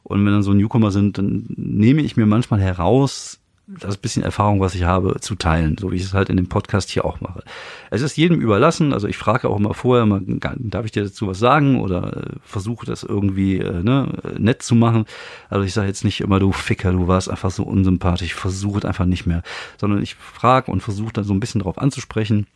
Und 0.04 0.26
wenn 0.26 0.32
dann 0.32 0.44
so 0.44 0.54
Newcomer 0.54 0.92
sind, 0.92 1.18
dann 1.18 1.46
nehme 1.50 2.02
ich 2.02 2.16
mir 2.16 2.26
manchmal 2.26 2.62
heraus, 2.62 3.40
das 3.68 3.98
bisschen 3.98 4.24
Erfahrung, 4.24 4.62
was 4.62 4.76
ich 4.76 4.84
habe, 4.84 5.20
zu 5.20 5.36
teilen, 5.36 5.76
so 5.78 5.92
wie 5.92 5.98
ich 5.98 6.04
es 6.04 6.14
halt 6.14 6.30
in 6.30 6.38
dem 6.38 6.48
Podcast 6.48 6.90
hier 6.90 7.04
auch 7.04 7.20
mache. 7.20 7.44
Es 7.92 8.02
ist 8.02 8.16
jedem 8.16 8.40
überlassen, 8.40 8.94
also 8.94 9.08
ich 9.08 9.18
frage 9.18 9.50
auch 9.50 9.58
immer 9.58 9.74
vorher, 9.74 10.06
mal, 10.06 10.22
darf 10.26 10.86
ich 10.86 10.94
dir 10.94 11.04
dazu 11.04 11.28
was 11.28 11.40
sagen 11.40 11.82
oder 11.82 12.16
äh, 12.16 12.30
versuche 12.44 12.86
das 12.86 13.04
irgendwie 13.04 13.58
äh, 13.58 13.84
ne, 13.84 14.08
nett 14.38 14.64
zu 14.64 14.74
machen. 14.76 15.06
Also 15.50 15.66
ich 15.66 15.74
sage 15.74 15.90
jetzt 15.90 16.06
nicht 16.06 16.22
immer, 16.22 16.40
du 16.40 16.54
Ficker, 16.54 16.94
du 16.94 17.10
warst 17.10 17.30
einfach 17.30 17.52
so 17.52 17.64
unsympathisch, 17.64 18.34
versuche 18.34 18.80
es 18.80 18.86
einfach 18.86 19.06
nicht 19.06 19.26
mehr, 19.26 19.44
sondern 19.78 20.02
ich 20.02 20.16
frage 20.16 20.72
und 20.72 20.80
versuche 20.80 21.12
dann 21.12 21.26
so 21.26 21.34
ein 21.34 21.42
bisschen 21.42 21.60
darauf 21.60 21.78
anzusprechen 21.78 22.48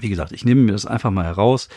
wie 0.00 0.08
gesagt, 0.08 0.32
ich 0.32 0.44
nehme 0.44 0.62
mir 0.62 0.72
das 0.72 0.86
einfach 0.86 1.10
mal 1.10 1.24
heraus, 1.24 1.68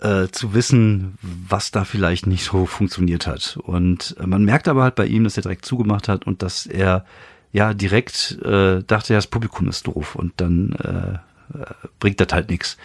äh, 0.00 0.28
zu 0.28 0.54
wissen, 0.54 1.18
was 1.20 1.70
da 1.70 1.84
vielleicht 1.84 2.26
nicht 2.26 2.44
so 2.44 2.66
funktioniert 2.66 3.26
hat. 3.26 3.58
Und 3.62 4.16
äh, 4.18 4.26
man 4.26 4.44
merkt 4.44 4.68
aber 4.68 4.82
halt 4.82 4.94
bei 4.94 5.06
ihm, 5.06 5.24
dass 5.24 5.36
er 5.36 5.42
direkt 5.42 5.64
zugemacht 5.64 6.08
hat 6.08 6.26
und 6.26 6.42
dass 6.42 6.66
er 6.66 7.04
ja 7.52 7.74
direkt 7.74 8.38
äh, 8.42 8.82
dachte, 8.82 9.12
ja, 9.12 9.18
das 9.18 9.26
Publikum 9.26 9.68
ist 9.68 9.86
doof 9.86 10.14
und 10.14 10.32
dann 10.36 10.72
äh, 10.72 11.58
äh, 11.58 11.66
bringt 11.98 12.20
das 12.20 12.28
halt 12.32 12.48
nichts. 12.48 12.76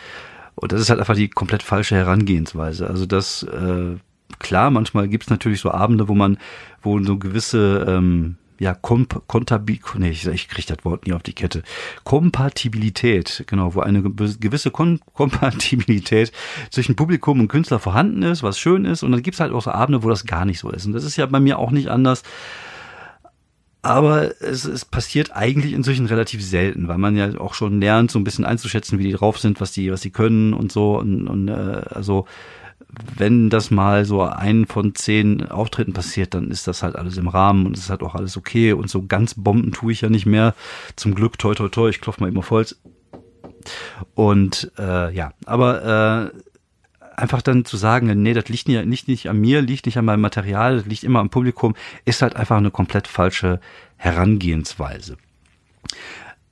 Und 0.55 0.71
das 0.71 0.81
ist 0.81 0.89
halt 0.89 0.99
einfach 0.99 1.15
die 1.15 1.29
komplett 1.29 1.63
falsche 1.63 1.95
Herangehensweise. 1.95 2.87
Also 2.87 3.05
das, 3.05 3.43
äh, 3.43 3.97
klar, 4.39 4.71
manchmal 4.71 5.07
gibt 5.07 5.25
es 5.25 5.29
natürlich 5.29 5.59
so 5.59 5.71
Abende, 5.71 6.07
wo 6.07 6.15
man, 6.15 6.37
wo 6.81 7.01
so 7.03 7.17
gewisse 7.17 7.85
ähm, 7.87 8.37
ja, 8.59 8.73
Komp 8.73 9.23
Kontabi 9.27 9.81
nee, 9.97 10.09
ich, 10.09 10.25
ich 10.27 10.47
kriege 10.47 10.73
das 10.75 10.85
Wort 10.85 11.05
nie 11.05 11.13
auf 11.13 11.23
die 11.23 11.33
Kette. 11.33 11.63
Kompatibilität, 12.03 13.43
genau, 13.47 13.75
wo 13.75 13.81
eine 13.81 14.01
gewisse 14.01 14.71
Kon 14.71 14.99
Kompatibilität 15.13 16.31
zwischen 16.71 16.95
Publikum 16.95 17.39
und 17.39 17.47
Künstler 17.47 17.79
vorhanden 17.79 18.23
ist, 18.23 18.43
was 18.43 18.59
schön 18.59 18.85
ist. 18.85 19.03
Und 19.03 19.11
dann 19.11 19.23
gibt's 19.23 19.39
halt 19.39 19.51
auch 19.51 19.61
so 19.61 19.71
Abende, 19.71 20.03
wo 20.03 20.09
das 20.09 20.25
gar 20.25 20.45
nicht 20.45 20.59
so 20.59 20.69
ist. 20.69 20.85
Und 20.85 20.93
das 20.93 21.03
ist 21.03 21.17
ja 21.17 21.25
bei 21.25 21.39
mir 21.39 21.59
auch 21.59 21.71
nicht 21.71 21.89
anders. 21.89 22.23
Aber 23.81 24.41
es, 24.41 24.65
es 24.65 24.83
passiert 24.83 25.35
eigentlich 25.35 25.73
inzwischen 25.73 26.07
relativ 26.07 26.43
selten, 26.43 26.87
weil 26.87 26.97
man 26.97 27.15
ja 27.15 27.39
auch 27.39 27.53
schon 27.53 27.79
lernt, 27.79 28.09
so 28.09 28.17
ein 28.17 28.23
bisschen 28.23 28.43
einzuschätzen, 28.43 28.97
wie 28.97 29.03
die 29.03 29.13
drauf 29.13 29.37
sind, 29.37 29.61
was 29.61 29.73
die, 29.73 29.91
was 29.91 30.01
die 30.01 30.09
können 30.09 30.53
und 30.53 30.71
so. 30.71 30.97
Und, 30.97 31.27
und 31.27 31.49
äh, 31.49 31.83
also 31.91 32.25
wenn 33.17 33.49
das 33.49 33.71
mal 33.71 34.05
so 34.05 34.21
ein 34.21 34.65
von 34.65 34.95
zehn 34.95 35.49
Auftritten 35.49 35.93
passiert, 35.93 36.33
dann 36.33 36.49
ist 36.49 36.67
das 36.67 36.83
halt 36.83 36.95
alles 36.95 37.17
im 37.17 37.27
Rahmen 37.27 37.65
und 37.65 37.77
es 37.77 37.83
ist 37.83 37.89
halt 37.89 38.03
auch 38.03 38.15
alles 38.15 38.37
okay. 38.37 38.73
Und 38.73 38.89
so 38.89 39.05
ganz 39.05 39.35
Bomben 39.35 39.71
tue 39.71 39.91
ich 39.91 40.01
ja 40.01 40.09
nicht 40.09 40.25
mehr. 40.25 40.53
Zum 40.95 41.15
Glück, 41.15 41.37
toi, 41.37 41.53
toi, 41.53 41.69
toi, 41.69 41.89
ich 41.89 42.01
klopfe 42.01 42.21
mal 42.21 42.29
immer 42.29 42.43
voll. 42.43 42.65
Und 44.13 44.71
äh, 44.77 45.13
ja, 45.13 45.33
aber 45.45 46.31
äh, 46.33 47.19
einfach 47.19 47.41
dann 47.41 47.65
zu 47.65 47.77
sagen, 47.77 48.21
nee, 48.21 48.33
das 48.33 48.49
liegt 48.49 48.67
nicht, 48.67 48.85
nicht, 48.85 49.07
nicht 49.07 49.29
an 49.29 49.39
mir, 49.39 49.61
liegt 49.61 49.85
nicht 49.85 49.97
an 49.97 50.05
meinem 50.05 50.21
Material, 50.21 50.77
das 50.77 50.85
liegt 50.85 51.03
immer 51.03 51.19
am 51.19 51.29
Publikum, 51.29 51.75
ist 52.05 52.21
halt 52.21 52.35
einfach 52.35 52.57
eine 52.57 52.71
komplett 52.71 53.07
falsche 53.07 53.59
Herangehensweise. 53.97 55.17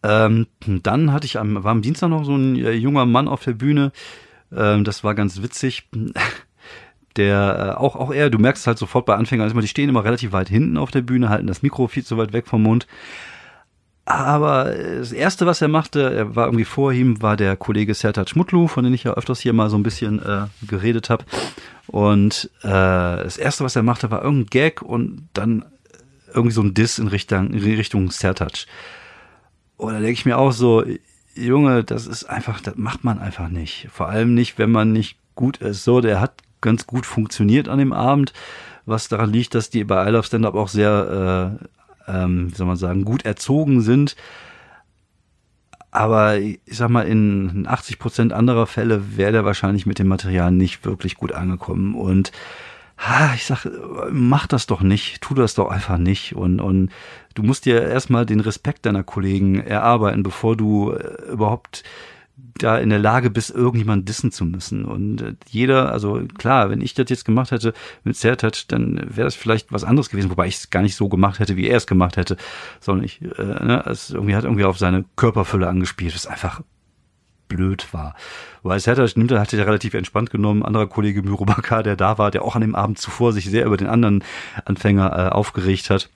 Ähm, 0.04 0.48
dann 0.66 1.12
hatte 1.14 1.26
ich 1.26 1.40
am, 1.40 1.64
war 1.64 1.72
am 1.72 1.82
Dienstag 1.82 2.10
noch 2.10 2.26
so 2.26 2.36
ein 2.36 2.56
äh, 2.58 2.72
junger 2.72 3.06
Mann 3.06 3.28
auf 3.28 3.44
der 3.44 3.54
Bühne, 3.54 3.92
ähm, 4.56 4.84
das 4.84 5.04
war 5.04 5.16
ganz 5.16 5.42
witzig. 5.42 5.88
Der, 7.16 7.76
äh, 7.78 7.80
auch, 7.80 7.96
auch 7.96 8.12
er, 8.12 8.32
du 8.32 8.39
merkst 8.39 8.66
halt 8.66 8.80
sofort 8.80 9.06
bei 9.06 9.16
Anfängern, 9.16 9.44
also 9.44 9.60
die 9.60 9.68
stehen 9.68 9.88
immer 9.88 10.04
relativ 10.04 10.32
weit 10.32 10.50
hinten 10.50 10.78
auf 10.78 10.89
der 10.89 11.02
Bühne, 11.02 11.30
halten 11.30 11.46
das 11.46 11.62
Mikro 11.62 11.88
viel 11.88 12.04
zu 12.04 12.18
weit 12.18 12.34
weg 12.34 12.48
vom 12.48 12.63
Mund. 12.63 12.88
Aber 14.06 14.66
das 14.66 15.12
erste, 15.12 15.46
was 15.46 15.62
er 15.62 15.70
machte, 15.70 16.12
er 16.13 16.36
war 16.36 16.48
irgendwie 16.48 16.66
vor 16.66 16.92
ihm, 16.92 17.22
war 17.22 17.38
der 17.38 17.56
Kollege 17.56 17.94
Sertat 17.94 18.30
Schmutlu, 18.30 18.68
von 18.68 18.84
dem 18.84 18.94
ich 18.94 19.04
ja 19.04 19.13
öfters 19.13 19.39
hier 19.39 19.54
mal 19.54 19.70
so 19.70 19.78
ein 19.78 19.84
bisschen 19.84 20.22
äh, 20.22 20.48
geredet 20.68 21.10
habe. 21.10 21.24
Und 21.88 22.50
äh, 22.63 22.68
das 22.68 23.38
erste, 23.38 23.63
was 23.63 23.76
er 23.76 23.84
machte, 23.84 24.12
war 24.12 24.24
irgendein 24.24 24.50
Gag 24.50 24.82
und 24.82 25.30
dann 25.34 25.66
irgendwie 26.34 26.54
so 26.54 26.62
ein 26.62 26.74
Diss 26.74 27.00
in 27.00 27.08
Richtung, 27.08 27.52
in 27.52 27.60
Richtung 27.60 28.12
Sertac. 28.12 28.66
Und 29.78 29.94
da 29.94 30.00
denke 30.00 30.13
ich 30.13 30.26
mir 30.26 30.38
auch 30.38 30.52
so, 30.52 30.84
Junge, 31.36 31.84
das 31.84 32.08
ist 32.08 32.26
einfach, 32.26 32.62
das 32.62 32.76
macht 32.76 33.04
man 33.04 33.19
einfach 33.19 33.50
nicht. 33.50 33.88
Vor 33.91 34.10
allem 34.10 34.34
nicht, 34.34 34.58
wenn 34.58 34.72
man 34.72 34.91
nicht 34.91 35.17
gut 35.36 35.58
ist. 35.58 35.84
So, 35.84 36.02
der 36.02 36.22
hat 36.22 36.41
ganz 36.62 36.88
gut 36.88 37.06
funktioniert 37.06 37.67
an 37.67 37.80
dem 37.80 37.93
Abend, 37.93 38.34
was 38.86 39.08
daran 39.08 39.32
liegt, 39.32 39.56
dass 39.56 39.69
die 39.69 39.84
bei 39.84 40.08
I 40.08 40.12
Love 40.12 40.24
Stand 40.24 40.46
Up 40.46 40.56
auch 40.56 40.67
sehr, 40.67 41.60
äh, 42.08 42.12
ähm, 42.12 42.52
wie 42.52 42.56
soll 42.56 42.67
man 42.67 42.78
sagen, 42.78 43.06
gut 43.06 43.26
erzogen 43.26 43.82
sind. 43.82 44.15
Aber 45.91 46.39
ich 46.39 46.60
sag 46.65 46.89
mal, 46.89 47.08
in 47.08 47.67
80 47.67 48.00
Prozent 48.00 48.34
anderer 48.34 48.65
Fälle 48.65 49.15
wäre 49.17 49.32
der 49.32 49.46
wahrscheinlich 49.46 49.86
mit 49.86 50.00
dem 50.00 50.08
Material 50.08 50.52
nicht 50.52 50.86
wirklich 50.86 51.15
gut 51.15 51.32
angekommen 51.32 51.93
und 51.93 52.32
ich 53.36 53.46
sag, 53.46 53.68
mach 54.12 54.48
das 54.48 54.68
doch 54.68 54.82
nicht, 54.82 55.22
tu 55.22 55.34
das 55.34 55.54
doch 55.56 55.70
einfach 55.70 55.98
nicht. 55.98 56.36
Und, 56.36 56.60
und 56.60 56.89
du 57.34 57.44
musst 57.44 57.66
dir 57.66 57.82
erstmal 57.82 58.26
den 58.26 58.39
Respekt 58.39 58.86
deiner 58.86 59.04
Kollegen 59.04 59.60
erarbeiten, 59.60 60.24
bevor 60.24 60.56
du 60.56 60.92
äh, 60.92 61.32
überhaupt 61.32 61.84
da 62.56 62.78
in 62.78 62.89
der 62.89 63.00
Lage 63.00 63.30
bist, 63.30 63.50
irgendjemand 63.50 64.08
dissen 64.08 64.32
zu 64.32 64.46
müssen. 64.46 64.86
Und 64.86 65.22
äh, 65.22 65.36
jeder, 65.50 65.92
also 65.92 66.22
klar, 66.38 66.70
wenn 66.70 66.82
ich 66.82 66.94
das 66.94 67.10
jetzt 67.10 67.26
gemacht 67.26 67.52
hätte 67.52 67.74
mit 68.04 68.16
Zertat, 68.16 68.72
dann 68.72 69.02
wäre 69.04 69.26
das 69.26 69.36
vielleicht 69.36 69.72
was 69.72 69.84
anderes 69.84 70.10
gewesen, 70.10 70.30
wobei 70.30 70.48
ich 70.48 70.56
es 70.56 70.70
gar 70.70 70.82
nicht 70.82 70.96
so 70.96 71.10
gemacht 71.10 71.39
hätte, 71.39 71.58
wie 71.58 71.68
er 71.68 71.78
es 71.78 71.88
gemacht 71.88 72.18
hätte, 72.18 72.38
sondern 72.80 73.06
ich, 73.06 73.22
äh, 73.22 73.44
ne, 73.44 73.84
es 73.88 74.12
irgendwie 74.12 74.36
hat 74.36 74.44
irgendwie 74.44 74.66
auf 74.66 74.78
seine 74.78 75.06
Körperfülle 75.16 75.68
angespielt, 75.68 76.16
was 76.16 76.28
einfach 76.28 76.62
blöd 77.56 77.88
war. 77.94 78.16
Weil 78.63 78.80
Zertat 78.80 79.16
nimmt, 79.16 79.32
hat 79.32 79.54
er 79.54 79.68
relativ 79.68 79.94
entspannt 79.94 80.30
genommen. 80.32 80.63
Anderer 80.63 80.88
Kollege 80.88 81.22
Myrobaka, 81.22 81.84
der 81.84 81.96
da 81.96 82.18
war, 82.18 82.32
der 82.32 82.44
auch 82.44 82.56
an 82.56 82.62
dem 82.62 82.76
Abend 82.76 82.98
zuvor 82.98 83.34
sich 83.34 83.46
sehr 83.46 83.66
über 83.66 83.78
den 83.78 83.88
anderen 83.88 84.24
Anfänger 84.66 85.12
äh, 85.12 85.30
aufgeregt 85.30 85.89
hat 85.89 86.10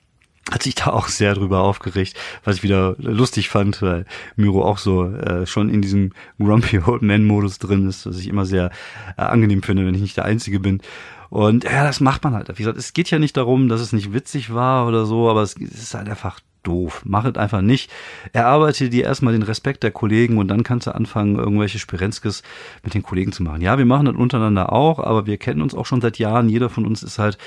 hat 0.52 0.63
sich 0.63 0.76
da 0.76 0.88
auch 0.88 1.08
sehr 1.08 1.34
drüber 1.34 1.60
aufgeregt, 1.60 2.15
was 2.43 2.58
ich 2.58 2.63
wieder 2.63 2.95
lustig 3.00 3.50
fand, 3.50 3.82
weil 3.82 4.06
Miro 4.36 4.63
auch 4.63 4.78
so 4.78 5.06
äh, 5.06 5.45
schon 5.45 5.69
in 5.69 5.82
diesem 5.82 6.13
Grumpy 6.39 6.80
Old 6.80 7.02
Man 7.02 7.26
Modus 7.26 7.60
drin 7.60 7.88
ist, 7.88 8.06
was 8.06 8.17
ich 8.17 8.30
immer 8.30 8.45
sehr 8.45 8.71
äh, 9.17 9.23
angenehm 9.23 9.62
finde, 9.62 9.86
wenn 9.86 9.95
ich 9.95 10.02
nicht 10.02 10.15
der 10.15 10.26
Einzige 10.26 10.60
bin. 10.60 10.82
Und 11.30 11.65
ja, 11.65 11.84
das 11.84 12.00
macht 12.00 12.23
man 12.23 12.34
halt. 12.34 12.47
Wie 12.50 12.63
gesagt, 12.63 12.78
es 12.78 12.93
geht 12.93 13.10
ja 13.12 13.19
nicht 13.19 13.36
darum, 13.36 13.67
dass 13.67 13.82
es 13.82 13.91
nicht 13.91 14.13
witzig 14.13 14.54
war 14.54 14.88
oder 14.88 15.06
so, 15.06 15.30
aber 15.30 15.41
es 15.41 15.56
ist 15.56 15.93
halt 15.93 16.08
einfach 16.08 16.39
doof. 16.67 17.01
Mach 17.06 17.25
es 17.25 17.36
einfach 17.36 17.62
nicht. 17.62 17.91
Erarbeite 18.34 18.89
dir 18.89 19.06
erstmal 19.06 19.34
den 19.34 19.43
Respekt 19.43 19.84
der 19.84 19.91
Kollegen 19.91 20.38
und 20.38 20.49
dann 20.49 20.63
kannst 20.63 20.88
du 20.88 20.93
anfangen, 20.93 21.38
irgendwelche 21.38 21.80
Spirenskes 21.80 22.43
mit 22.84 22.93
den 22.93 23.03
Kollegen 23.03 23.32
zu 23.32 23.43
machen. 23.43 23.62
Ja, 23.62 23.77
wir 23.77 23.86
machen 23.86 24.06
das 24.06 24.15
untereinander 24.15 24.73
auch, 24.73 24.99
aber 24.99 25.25
wir 25.25 25.38
kennen 25.38 25.62
uns 25.62 25.73
auch 25.73 25.86
schon 25.86 26.01
seit 26.01 26.19
Jahren. 26.19 26.49
Jeder 26.49 26.69
von 26.69 26.86
uns 26.86 27.03
ist 27.03 27.19
halt 27.19 27.38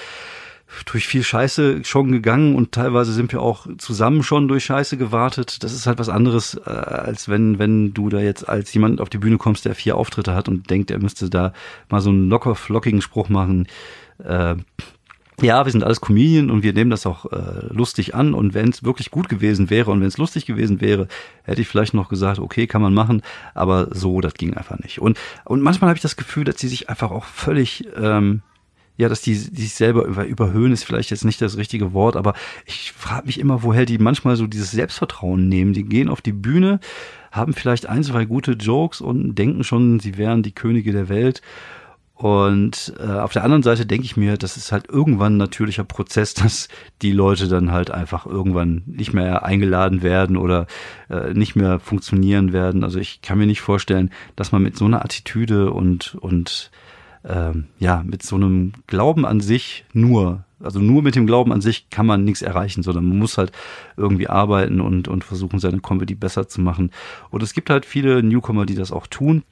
durch 0.86 1.06
viel 1.06 1.22
Scheiße 1.22 1.84
schon 1.84 2.12
gegangen 2.12 2.54
und 2.54 2.72
teilweise 2.72 3.12
sind 3.12 3.32
wir 3.32 3.42
auch 3.42 3.66
zusammen 3.78 4.22
schon 4.22 4.48
durch 4.48 4.64
Scheiße 4.64 4.96
gewartet. 4.96 5.62
Das 5.62 5.72
ist 5.72 5.86
halt 5.86 5.98
was 5.98 6.08
anderes, 6.08 6.54
äh, 6.54 6.70
als 6.70 7.28
wenn, 7.28 7.58
wenn 7.58 7.92
du 7.92 8.08
da 8.08 8.20
jetzt 8.20 8.48
als 8.48 8.72
jemand 8.72 9.00
auf 9.00 9.10
die 9.10 9.18
Bühne 9.18 9.38
kommst, 9.38 9.64
der 9.64 9.74
vier 9.74 9.96
Auftritte 9.96 10.34
hat 10.34 10.48
und 10.48 10.70
denkt, 10.70 10.90
er 10.90 11.00
müsste 11.00 11.28
da 11.28 11.52
mal 11.88 12.00
so 12.00 12.10
einen 12.10 12.28
locker 12.28 12.54
flockigen 12.54 13.02
Spruch 13.02 13.28
machen. 13.28 13.66
Äh, 14.22 14.56
ja, 15.42 15.64
wir 15.64 15.72
sind 15.72 15.84
alles 15.84 16.00
Comedian 16.00 16.50
und 16.50 16.62
wir 16.62 16.72
nehmen 16.72 16.90
das 16.90 17.06
auch 17.06 17.26
äh, 17.32 17.66
lustig 17.70 18.14
an. 18.14 18.34
Und 18.34 18.54
wenn 18.54 18.68
es 18.68 18.84
wirklich 18.84 19.10
gut 19.10 19.28
gewesen 19.28 19.70
wäre 19.70 19.90
und 19.90 20.00
wenn 20.00 20.08
es 20.08 20.18
lustig 20.18 20.46
gewesen 20.46 20.80
wäre, 20.80 21.08
hätte 21.44 21.60
ich 21.60 21.68
vielleicht 21.68 21.94
noch 21.94 22.08
gesagt, 22.08 22.38
okay, 22.38 22.66
kann 22.66 22.82
man 22.82 22.94
machen. 22.94 23.22
Aber 23.54 23.88
so, 23.92 24.20
das 24.20 24.34
ging 24.34 24.54
einfach 24.54 24.78
nicht. 24.78 25.00
Und, 25.00 25.18
und 25.44 25.62
manchmal 25.62 25.88
habe 25.88 25.96
ich 25.96 26.02
das 26.02 26.16
Gefühl, 26.16 26.44
dass 26.44 26.58
sie 26.58 26.68
sich 26.68 26.88
einfach 26.88 27.10
auch 27.10 27.24
völlig 27.24 27.88
ähm, 27.96 28.42
ja, 29.00 29.08
dass 29.08 29.22
die, 29.22 29.32
die 29.32 29.62
sich 29.62 29.72
selber 29.72 30.04
über, 30.04 30.26
überhöhen, 30.26 30.72
ist 30.72 30.84
vielleicht 30.84 31.10
jetzt 31.10 31.24
nicht 31.24 31.40
das 31.40 31.56
richtige 31.56 31.94
Wort, 31.94 32.16
aber 32.16 32.34
ich 32.66 32.92
frage 32.92 33.26
mich 33.26 33.40
immer, 33.40 33.62
woher 33.62 33.86
die 33.86 33.96
manchmal 33.96 34.36
so 34.36 34.46
dieses 34.46 34.72
Selbstvertrauen 34.72 35.48
nehmen. 35.48 35.72
Die 35.72 35.84
gehen 35.84 36.10
auf 36.10 36.20
die 36.20 36.34
Bühne, 36.34 36.80
haben 37.32 37.54
vielleicht 37.54 37.86
ein, 37.86 38.02
zwei 38.02 38.26
gute 38.26 38.52
Jokes 38.52 39.00
und 39.00 39.36
denken 39.36 39.64
schon, 39.64 40.00
sie 40.00 40.18
wären 40.18 40.42
die 40.42 40.52
Könige 40.52 40.92
der 40.92 41.08
Welt. 41.08 41.40
Und 42.20 42.92
äh, 43.00 43.12
auf 43.12 43.32
der 43.32 43.44
anderen 43.44 43.62
Seite 43.62 43.86
denke 43.86 44.04
ich 44.04 44.14
mir, 44.14 44.36
das 44.36 44.58
ist 44.58 44.72
halt 44.72 44.90
irgendwann 44.90 45.34
ein 45.34 45.38
natürlicher 45.38 45.84
Prozess, 45.84 46.34
dass 46.34 46.68
die 47.00 47.12
Leute 47.12 47.48
dann 47.48 47.72
halt 47.72 47.90
einfach 47.90 48.26
irgendwann 48.26 48.82
nicht 48.84 49.14
mehr 49.14 49.46
eingeladen 49.46 50.02
werden 50.02 50.36
oder 50.36 50.66
äh, 51.08 51.32
nicht 51.32 51.56
mehr 51.56 51.80
funktionieren 51.80 52.52
werden. 52.52 52.84
Also 52.84 52.98
ich 52.98 53.22
kann 53.22 53.38
mir 53.38 53.46
nicht 53.46 53.62
vorstellen, 53.62 54.10
dass 54.36 54.52
man 54.52 54.62
mit 54.62 54.76
so 54.76 54.84
einer 54.84 55.02
Attitüde 55.02 55.70
und, 55.70 56.14
und 56.16 56.70
ähm, 57.24 57.68
ja, 57.78 58.02
mit 58.04 58.22
so 58.22 58.36
einem 58.36 58.74
Glauben 58.86 59.24
an 59.24 59.40
sich 59.40 59.86
nur, 59.94 60.44
also 60.62 60.78
nur 60.78 61.02
mit 61.02 61.14
dem 61.14 61.26
Glauben 61.26 61.54
an 61.54 61.62
sich 61.62 61.88
kann 61.88 62.04
man 62.04 62.24
nichts 62.24 62.42
erreichen, 62.42 62.82
sondern 62.82 63.06
man 63.06 63.18
muss 63.18 63.38
halt 63.38 63.52
irgendwie 63.96 64.28
arbeiten 64.28 64.82
und, 64.82 65.08
und 65.08 65.24
versuchen, 65.24 65.58
seine 65.58 65.80
Comedy 65.80 66.16
besser 66.16 66.48
zu 66.48 66.60
machen. 66.60 66.90
Und 67.30 67.42
es 67.42 67.54
gibt 67.54 67.70
halt 67.70 67.86
viele 67.86 68.22
Newcomer, 68.22 68.66
die 68.66 68.74
das 68.74 68.92
auch 68.92 69.06
tun 69.06 69.42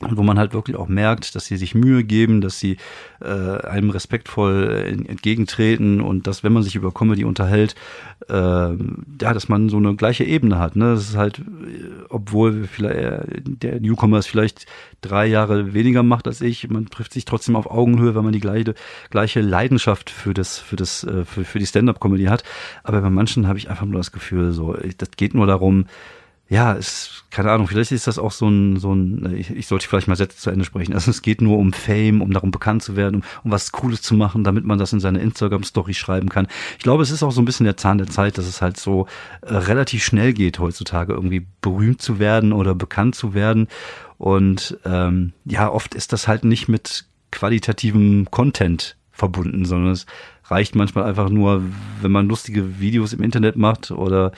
und 0.00 0.16
wo 0.16 0.22
man 0.22 0.38
halt 0.38 0.52
wirklich 0.52 0.76
auch 0.76 0.88
merkt, 0.88 1.34
dass 1.36 1.46
sie 1.46 1.56
sich 1.56 1.74
Mühe 1.74 2.02
geben, 2.02 2.40
dass 2.40 2.58
sie 2.58 2.78
äh, 3.20 3.26
einem 3.28 3.90
respektvoll 3.90 5.04
entgegentreten 5.08 6.00
und 6.00 6.26
dass, 6.26 6.42
wenn 6.42 6.52
man 6.52 6.64
sich 6.64 6.74
über 6.74 6.92
Comedy 6.92 7.24
unterhält, 7.24 7.76
äh, 8.28 8.32
ja, 8.34 8.74
dass 9.18 9.48
man 9.48 9.68
so 9.68 9.76
eine 9.76 9.94
gleiche 9.94 10.24
Ebene 10.24 10.58
hat. 10.58 10.74
Ne? 10.74 10.94
Das 10.94 11.08
ist 11.08 11.16
halt, 11.16 11.40
obwohl 12.08 12.64
vielleicht 12.64 12.96
äh, 12.96 13.40
der 13.44 13.80
Newcomer 13.80 14.18
es 14.18 14.26
vielleicht 14.26 14.66
drei 15.00 15.26
Jahre 15.26 15.74
weniger 15.74 16.02
macht 16.02 16.26
als 16.26 16.40
ich, 16.40 16.68
man 16.68 16.86
trifft 16.86 17.12
sich 17.12 17.24
trotzdem 17.24 17.54
auf 17.54 17.70
Augenhöhe, 17.70 18.16
weil 18.16 18.22
man 18.22 18.32
die 18.32 18.40
gleiche, 18.40 18.74
gleiche 19.10 19.40
Leidenschaft 19.42 20.10
für 20.10 20.34
das, 20.34 20.58
für 20.58 20.76
das, 20.76 21.04
äh, 21.04 21.24
für, 21.24 21.44
für 21.44 21.60
die 21.60 21.66
Stand-up-Comedy 21.66 22.24
hat. 22.24 22.42
Aber 22.82 23.00
bei 23.00 23.10
manchen 23.10 23.46
habe 23.46 23.58
ich 23.58 23.70
einfach 23.70 23.86
nur 23.86 24.00
das 24.00 24.10
Gefühl, 24.10 24.50
so, 24.52 24.76
das 24.98 25.12
geht 25.12 25.34
nur 25.34 25.46
darum, 25.46 25.86
ja, 26.48 26.74
ist, 26.74 27.24
keine 27.30 27.50
Ahnung, 27.50 27.66
vielleicht 27.66 27.90
ist 27.90 28.06
das 28.06 28.18
auch 28.18 28.30
so 28.30 28.46
ein, 28.48 28.76
so 28.76 28.94
ein, 28.94 29.34
ich, 29.34 29.50
ich 29.50 29.66
sollte 29.66 29.88
vielleicht 29.88 30.08
mal 30.08 30.16
Sätze 30.16 30.36
zu 30.36 30.50
Ende 30.50 30.66
sprechen. 30.66 30.92
Also 30.92 31.10
es 31.10 31.22
geht 31.22 31.40
nur 31.40 31.56
um 31.56 31.72
Fame, 31.72 32.20
um 32.20 32.32
darum 32.32 32.50
bekannt 32.50 32.82
zu 32.82 32.96
werden, 32.96 33.16
um, 33.16 33.22
um 33.44 33.50
was 33.50 33.72
Cooles 33.72 34.02
zu 34.02 34.14
machen, 34.14 34.44
damit 34.44 34.64
man 34.64 34.78
das 34.78 34.92
in 34.92 35.00
seine 35.00 35.20
Instagram-Story 35.20 35.94
schreiben 35.94 36.28
kann. 36.28 36.46
Ich 36.76 36.84
glaube, 36.84 37.02
es 37.02 37.10
ist 37.10 37.22
auch 37.22 37.32
so 37.32 37.40
ein 37.40 37.46
bisschen 37.46 37.64
der 37.64 37.78
Zahn 37.78 37.96
der 37.96 38.08
Zeit, 38.08 38.36
dass 38.36 38.46
es 38.46 38.60
halt 38.60 38.76
so 38.76 39.06
äh, 39.40 39.54
relativ 39.54 40.04
schnell 40.04 40.34
geht 40.34 40.58
heutzutage, 40.58 41.14
irgendwie 41.14 41.46
berühmt 41.62 42.02
zu 42.02 42.18
werden 42.18 42.52
oder 42.52 42.74
bekannt 42.74 43.14
zu 43.14 43.32
werden. 43.32 43.68
Und 44.18 44.78
ähm, 44.84 45.32
ja, 45.46 45.70
oft 45.70 45.94
ist 45.94 46.12
das 46.12 46.28
halt 46.28 46.44
nicht 46.44 46.68
mit 46.68 47.06
qualitativem 47.32 48.30
Content 48.30 48.96
verbunden, 49.12 49.64
sondern 49.64 49.92
es 49.92 50.04
reicht 50.44 50.74
manchmal 50.74 51.04
einfach 51.04 51.30
nur, 51.30 51.62
wenn 52.02 52.12
man 52.12 52.28
lustige 52.28 52.80
Videos 52.80 53.14
im 53.14 53.22
Internet 53.22 53.56
macht 53.56 53.90
oder 53.90 54.32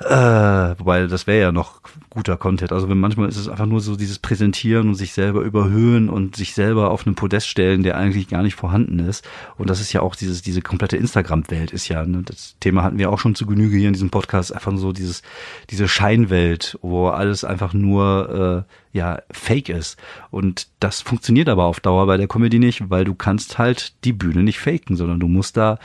äh, 0.00 0.78
wobei, 0.78 1.06
das 1.08 1.26
wäre 1.26 1.40
ja 1.40 1.52
noch 1.52 1.80
guter 2.10 2.36
Content. 2.36 2.72
Also 2.72 2.88
wenn 2.88 2.98
manchmal 2.98 3.28
ist 3.28 3.36
es 3.36 3.48
einfach 3.48 3.66
nur 3.66 3.80
so 3.80 3.96
dieses 3.96 4.20
Präsentieren 4.20 4.88
und 4.88 4.94
sich 4.94 5.12
selber 5.12 5.40
überhöhen 5.40 6.08
und 6.08 6.36
sich 6.36 6.54
selber 6.54 6.90
auf 6.92 7.04
einen 7.04 7.16
Podest 7.16 7.48
stellen, 7.48 7.82
der 7.82 7.96
eigentlich 7.96 8.28
gar 8.28 8.44
nicht 8.44 8.54
vorhanden 8.54 9.00
ist. 9.00 9.28
Und 9.56 9.68
das 9.70 9.80
ist 9.80 9.92
ja 9.92 10.00
auch 10.00 10.14
dieses, 10.14 10.40
diese 10.42 10.62
komplette 10.62 10.96
Instagram-Welt 10.96 11.72
ist 11.72 11.88
ja, 11.88 12.04
ne, 12.04 12.22
das 12.24 12.54
Thema 12.60 12.84
hatten 12.84 12.98
wir 12.98 13.10
auch 13.10 13.18
schon 13.18 13.34
zu 13.34 13.44
Genüge 13.44 13.76
hier 13.76 13.88
in 13.88 13.94
diesem 13.94 14.10
Podcast, 14.10 14.54
einfach 14.54 14.76
so 14.76 14.92
dieses, 14.92 15.22
diese 15.70 15.88
Scheinwelt, 15.88 16.78
wo 16.80 17.08
alles 17.08 17.42
einfach 17.42 17.74
nur, 17.74 18.66
äh, 18.68 18.96
ja, 18.96 19.18
fake 19.30 19.68
ist. 19.68 19.98
Und 20.30 20.68
das 20.80 21.00
funktioniert 21.00 21.48
aber 21.48 21.64
auf 21.64 21.80
Dauer 21.80 22.06
bei 22.06 22.16
der 22.16 22.28
Comedy 22.28 22.58
nicht, 22.58 22.88
weil 22.88 23.04
du 23.04 23.14
kannst 23.14 23.58
halt 23.58 24.04
die 24.04 24.12
Bühne 24.12 24.42
nicht 24.44 24.60
faken, 24.60 24.96
sondern 24.96 25.18
du 25.18 25.28
musst 25.28 25.56
da 25.56 25.78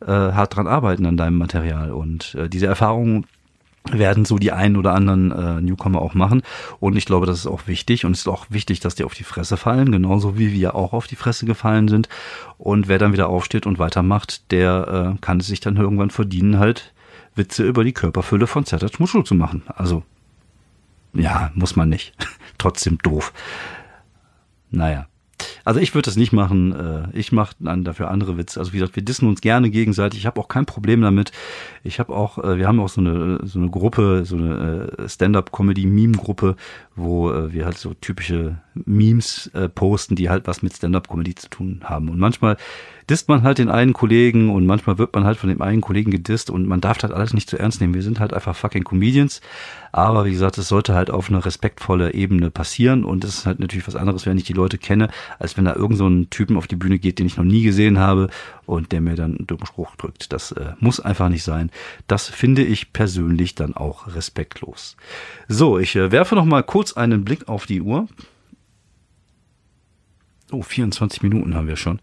äh, 0.00 0.06
hart 0.06 0.56
dran 0.56 0.66
arbeiten 0.66 1.06
an 1.06 1.16
deinem 1.16 1.38
Material. 1.38 1.92
Und 1.92 2.34
äh, 2.36 2.48
diese 2.48 2.66
Erfahrung 2.66 3.26
werden 3.92 4.24
so 4.24 4.38
die 4.38 4.52
einen 4.52 4.76
oder 4.76 4.94
anderen 4.94 5.32
äh, 5.32 5.60
Newcomer 5.60 6.00
auch 6.00 6.14
machen. 6.14 6.42
Und 6.80 6.96
ich 6.96 7.04
glaube, 7.04 7.26
das 7.26 7.38
ist 7.38 7.46
auch 7.46 7.66
wichtig. 7.66 8.04
Und 8.04 8.12
es 8.12 8.20
ist 8.20 8.28
auch 8.28 8.46
wichtig, 8.50 8.80
dass 8.80 8.94
die 8.94 9.04
auf 9.04 9.14
die 9.14 9.24
Fresse 9.24 9.56
fallen, 9.56 9.92
genauso 9.92 10.38
wie 10.38 10.52
wir 10.52 10.74
auch 10.74 10.92
auf 10.92 11.06
die 11.06 11.16
Fresse 11.16 11.46
gefallen 11.46 11.88
sind. 11.88 12.08
Und 12.58 12.88
wer 12.88 12.98
dann 12.98 13.12
wieder 13.12 13.28
aufsteht 13.28 13.66
und 13.66 13.78
weitermacht, 13.78 14.50
der 14.50 15.14
äh, 15.16 15.20
kann 15.20 15.40
es 15.40 15.46
sich 15.46 15.60
dann 15.60 15.76
irgendwann 15.76 16.10
verdienen, 16.10 16.58
halt 16.58 16.92
Witze 17.34 17.64
über 17.64 17.84
die 17.84 17.92
Körperfülle 17.92 18.46
von 18.46 18.64
Zertat 18.64 18.98
Muschel 18.98 19.24
zu 19.24 19.34
machen. 19.34 19.62
Also, 19.66 20.02
ja, 21.12 21.50
muss 21.54 21.76
man 21.76 21.88
nicht. 21.88 22.14
Trotzdem 22.58 22.98
doof. 22.98 23.32
Naja. 24.70 25.06
Also 25.64 25.80
ich 25.80 25.94
würde 25.94 26.06
das 26.06 26.16
nicht 26.16 26.32
machen. 26.32 26.72
Äh, 26.72 27.18
ich 27.18 27.32
mache 27.32 27.56
dann 27.58 27.84
dafür 27.84 28.10
andere 28.10 28.38
Witze. 28.38 28.60
Also 28.60 28.72
wie 28.72 28.78
gesagt, 28.78 28.96
wir 28.96 29.02
dissen 29.02 29.28
uns 29.28 29.40
gerne 29.40 29.70
gegenseitig. 29.70 30.20
Ich 30.20 30.26
habe 30.26 30.40
auch 30.40 30.48
kein 30.48 30.66
Problem 30.66 31.02
damit. 31.02 31.32
Ich 31.84 31.98
habe 31.98 32.14
auch, 32.14 32.38
äh, 32.38 32.58
wir 32.58 32.68
haben 32.68 32.80
auch 32.80 32.88
so 32.88 33.00
eine 33.00 33.40
so 33.44 33.58
eine 33.58 33.70
Gruppe, 33.70 34.24
so 34.24 34.36
eine 34.36 34.92
äh, 34.98 35.08
Stand-up-Comedy-Meme-Gruppe, 35.08 36.56
wo 36.94 37.30
wir 37.52 37.66
halt 37.66 37.76
so 37.76 37.94
typische 37.94 38.58
Memes 38.74 39.50
posten, 39.74 40.16
die 40.16 40.30
halt 40.30 40.46
was 40.46 40.62
mit 40.62 40.74
Stand-up-Comedy 40.74 41.34
zu 41.34 41.50
tun 41.50 41.80
haben. 41.84 42.08
Und 42.08 42.18
manchmal 42.18 42.56
disst 43.08 43.28
man 43.28 43.42
halt 43.42 43.58
den 43.58 43.68
einen 43.68 43.92
Kollegen 43.92 44.50
und 44.50 44.66
manchmal 44.66 44.98
wird 44.98 45.14
man 45.14 45.24
halt 45.24 45.38
von 45.38 45.48
dem 45.48 45.62
einen 45.62 45.80
Kollegen 45.80 46.10
gedisst 46.10 46.50
und 46.50 46.66
man 46.66 46.80
darf 46.80 46.98
das 46.98 47.12
alles 47.12 47.34
nicht 47.34 47.48
zu 47.48 47.58
ernst 47.58 47.80
nehmen. 47.80 47.94
Wir 47.94 48.02
sind 48.02 48.18
halt 48.18 48.34
einfach 48.34 48.56
fucking 48.56 48.84
Comedians. 48.84 49.40
Aber 49.92 50.26
wie 50.26 50.32
gesagt, 50.32 50.58
es 50.58 50.68
sollte 50.68 50.94
halt 50.94 51.10
auf 51.10 51.30
eine 51.30 51.44
respektvolle 51.44 52.12
Ebene 52.12 52.50
passieren 52.50 53.04
und 53.04 53.24
es 53.24 53.38
ist 53.38 53.46
halt 53.46 53.60
natürlich 53.60 53.86
was 53.86 53.96
anderes, 53.96 54.26
wenn 54.26 54.36
ich 54.36 54.44
die 54.44 54.52
Leute 54.52 54.76
kenne, 54.76 55.08
als 55.38 55.56
wenn 55.56 55.64
da 55.64 55.74
irgend 55.74 55.98
so 55.98 56.06
ein 56.06 56.28
Typen 56.30 56.56
auf 56.56 56.66
die 56.66 56.76
Bühne 56.76 56.98
geht, 56.98 57.18
den 57.18 57.26
ich 57.26 57.36
noch 57.36 57.44
nie 57.44 57.62
gesehen 57.62 57.98
habe 57.98 58.28
und 58.66 58.92
der 58.92 59.00
mir 59.00 59.14
dann 59.14 59.36
einen 59.36 59.46
dummen 59.46 59.66
Spruch 59.66 59.96
drückt. 59.96 60.32
Das 60.32 60.52
äh, 60.52 60.72
muss 60.80 61.00
einfach 61.00 61.28
nicht 61.28 61.44
sein. 61.44 61.70
Das 62.08 62.28
finde 62.28 62.62
ich 62.62 62.92
persönlich 62.92 63.54
dann 63.54 63.74
auch 63.74 64.14
respektlos. 64.14 64.96
So, 65.48 65.78
ich 65.78 65.96
äh, 65.96 66.12
werfe 66.12 66.34
noch 66.34 66.44
mal 66.44 66.62
kurz 66.62 66.92
einen 66.92 67.24
Blick 67.24 67.48
auf 67.48 67.66
die 67.66 67.80
Uhr. 67.80 68.08
Oh, 70.52 70.62
24 70.62 71.22
Minuten 71.22 71.54
haben 71.54 71.68
wir 71.68 71.76
schon. 71.76 72.00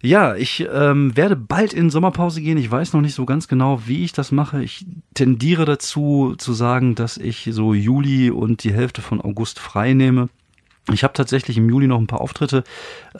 Ja, 0.00 0.36
ich 0.36 0.66
ähm, 0.72 1.16
werde 1.16 1.34
bald 1.34 1.72
in 1.72 1.90
Sommerpause 1.90 2.40
gehen. 2.40 2.56
Ich 2.56 2.70
weiß 2.70 2.92
noch 2.92 3.00
nicht 3.00 3.14
so 3.14 3.26
ganz 3.26 3.48
genau, 3.48 3.82
wie 3.86 4.04
ich 4.04 4.12
das 4.12 4.30
mache. 4.30 4.62
Ich 4.62 4.86
tendiere 5.14 5.64
dazu 5.64 6.34
zu 6.38 6.52
sagen, 6.52 6.94
dass 6.94 7.16
ich 7.16 7.48
so 7.50 7.74
Juli 7.74 8.30
und 8.30 8.62
die 8.62 8.72
Hälfte 8.72 9.02
von 9.02 9.20
August 9.20 9.58
frei 9.58 9.94
nehme. 9.94 10.28
Ich 10.92 11.04
habe 11.04 11.12
tatsächlich 11.12 11.58
im 11.58 11.68
Juli 11.68 11.86
noch 11.86 11.98
ein 11.98 12.06
paar 12.06 12.22
Auftritte, 12.22 12.64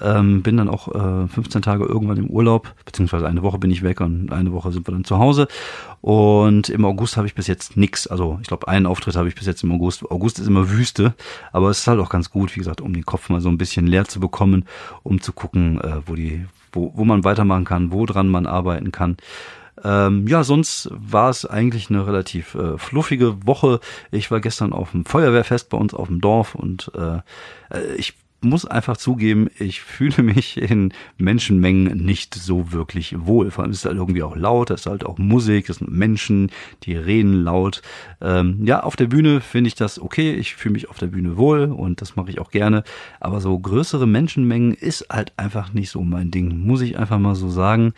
ähm, 0.01 0.43
bin 0.43 0.57
dann 0.57 0.71
auch 0.71 0.89
äh, 0.89 1.29
15 1.29 1.61
Tage 1.61 1.85
irgendwann 1.85 2.17
im 2.17 2.29
Urlaub, 2.29 2.75
beziehungsweise 2.87 3.29
eine 3.29 3.43
Woche 3.43 3.59
bin 3.59 3.71
ich 3.71 3.83
weg 3.83 4.01
und 4.01 4.33
eine 4.33 4.53
Woche 4.53 4.73
sind 4.73 4.87
wir 4.87 4.93
dann 4.93 5.05
zu 5.05 5.19
Hause. 5.19 5.49
Und 6.01 6.71
im 6.71 6.85
August 6.87 7.19
habe 7.19 7.27
ich 7.27 7.35
bis 7.35 7.47
jetzt 7.47 7.77
nix. 7.77 8.07
Also 8.07 8.39
ich 8.41 8.49
glaube, 8.49 8.69
einen 8.69 8.87
Auftritt 8.87 9.17
habe 9.17 9.29
ich 9.29 9.35
bis 9.35 9.47
jetzt 9.47 9.63
im 9.65 9.73
August. 9.73 10.11
August 10.11 10.39
ist 10.39 10.47
immer 10.47 10.71
Wüste, 10.71 11.15
aber 11.53 11.69
es 11.69 11.81
ist 11.81 11.87
halt 11.87 12.01
auch 12.01 12.09
ganz 12.09 12.31
gut, 12.31 12.55
wie 12.55 12.61
gesagt, 12.61 12.81
um 12.81 12.95
den 12.95 13.05
Kopf 13.05 13.29
mal 13.29 13.41
so 13.41 13.51
ein 13.51 13.59
bisschen 13.59 13.87
leer 13.87 14.07
zu 14.07 14.19
bekommen, 14.19 14.65
um 15.03 15.21
zu 15.21 15.33
gucken, 15.33 15.79
äh, 15.81 16.01
wo 16.07 16.15
die, 16.15 16.47
wo, 16.73 16.93
wo 16.95 17.05
man 17.05 17.25
weitermachen 17.25 17.65
kann, 17.65 17.93
wo 17.93 18.07
dran 18.07 18.29
man 18.29 18.47
arbeiten 18.47 18.93
kann. 18.93 19.19
Ähm, 19.85 20.27
ja, 20.27 20.45
sonst 20.45 20.89
war 20.93 21.31
es 21.31 21.45
eigentlich 21.45 21.91
eine 21.91 22.07
relativ 22.07 22.55
äh, 22.55 22.79
fluffige 22.79 23.47
Woche. 23.47 23.81
Ich 24.11 24.31
war 24.31 24.41
gestern 24.41 24.73
auf 24.73 24.93
dem 24.93 25.05
Feuerwehrfest 25.05 25.69
bei 25.69 25.79
uns 25.79 25.95
auf 25.95 26.09
dem 26.09 26.21
Dorf 26.21 26.55
und 26.55 26.91
äh, 26.95 27.19
äh 27.71 27.95
ich 27.97 28.15
muss 28.41 28.65
einfach 28.65 28.97
zugeben, 28.97 29.49
ich 29.59 29.81
fühle 29.99 30.23
mich 30.23 30.57
in 30.57 30.93
Menschenmengen 31.17 31.97
nicht 32.05 32.35
so 32.35 32.73
wirklich 32.73 33.15
wohl. 33.19 33.51
Vor 33.51 33.65
allem 33.65 33.73
ist 33.73 33.79
es 33.79 33.85
halt 33.85 33.97
irgendwie 33.97 34.23
auch 34.23 34.37
laut, 34.37 34.71
es 34.71 34.81
ist 34.81 34.87
halt 34.87 35.05
auch 35.05 35.19
Musik, 35.19 35.69
es 35.69 35.77
sind 35.77 35.91
Menschen, 35.91 36.51
die 36.85 36.97
reden 36.97 37.43
laut. 37.43 37.83
Ähm, 38.21 38.65
ja, 38.65 38.83
auf 38.83 38.97
der 38.97 39.07
Bühne 39.07 39.41
finde 39.41 39.69
ich 39.69 39.75
das 39.75 40.01
okay, 40.01 40.33
ich 40.35 40.55
fühle 40.55 40.75
mich 40.75 40.89
auf 40.89 40.99
der 40.99 41.09
Bühne 41.09 41.37
wohl 41.37 41.65
und 41.65 42.01
das 42.01 42.17
mache 42.17 42.31
ich 42.31 42.39
auch 42.39 42.51
gerne. 42.51 42.85
Aber 43.21 43.41
so 43.41 43.59
größere 43.59 44.07
Menschenmengen 44.07 44.75
ist 44.75 45.07
halt 45.11 45.33
einfach 45.37 45.73
nicht 45.73 45.91
so 45.91 46.03
mein 46.03 46.31
Ding, 46.31 46.59
muss 46.59 46.81
ich 46.81 46.99
einfach 46.99 47.19
mal 47.19 47.35
so 47.35 47.49
sagen. 47.49 47.93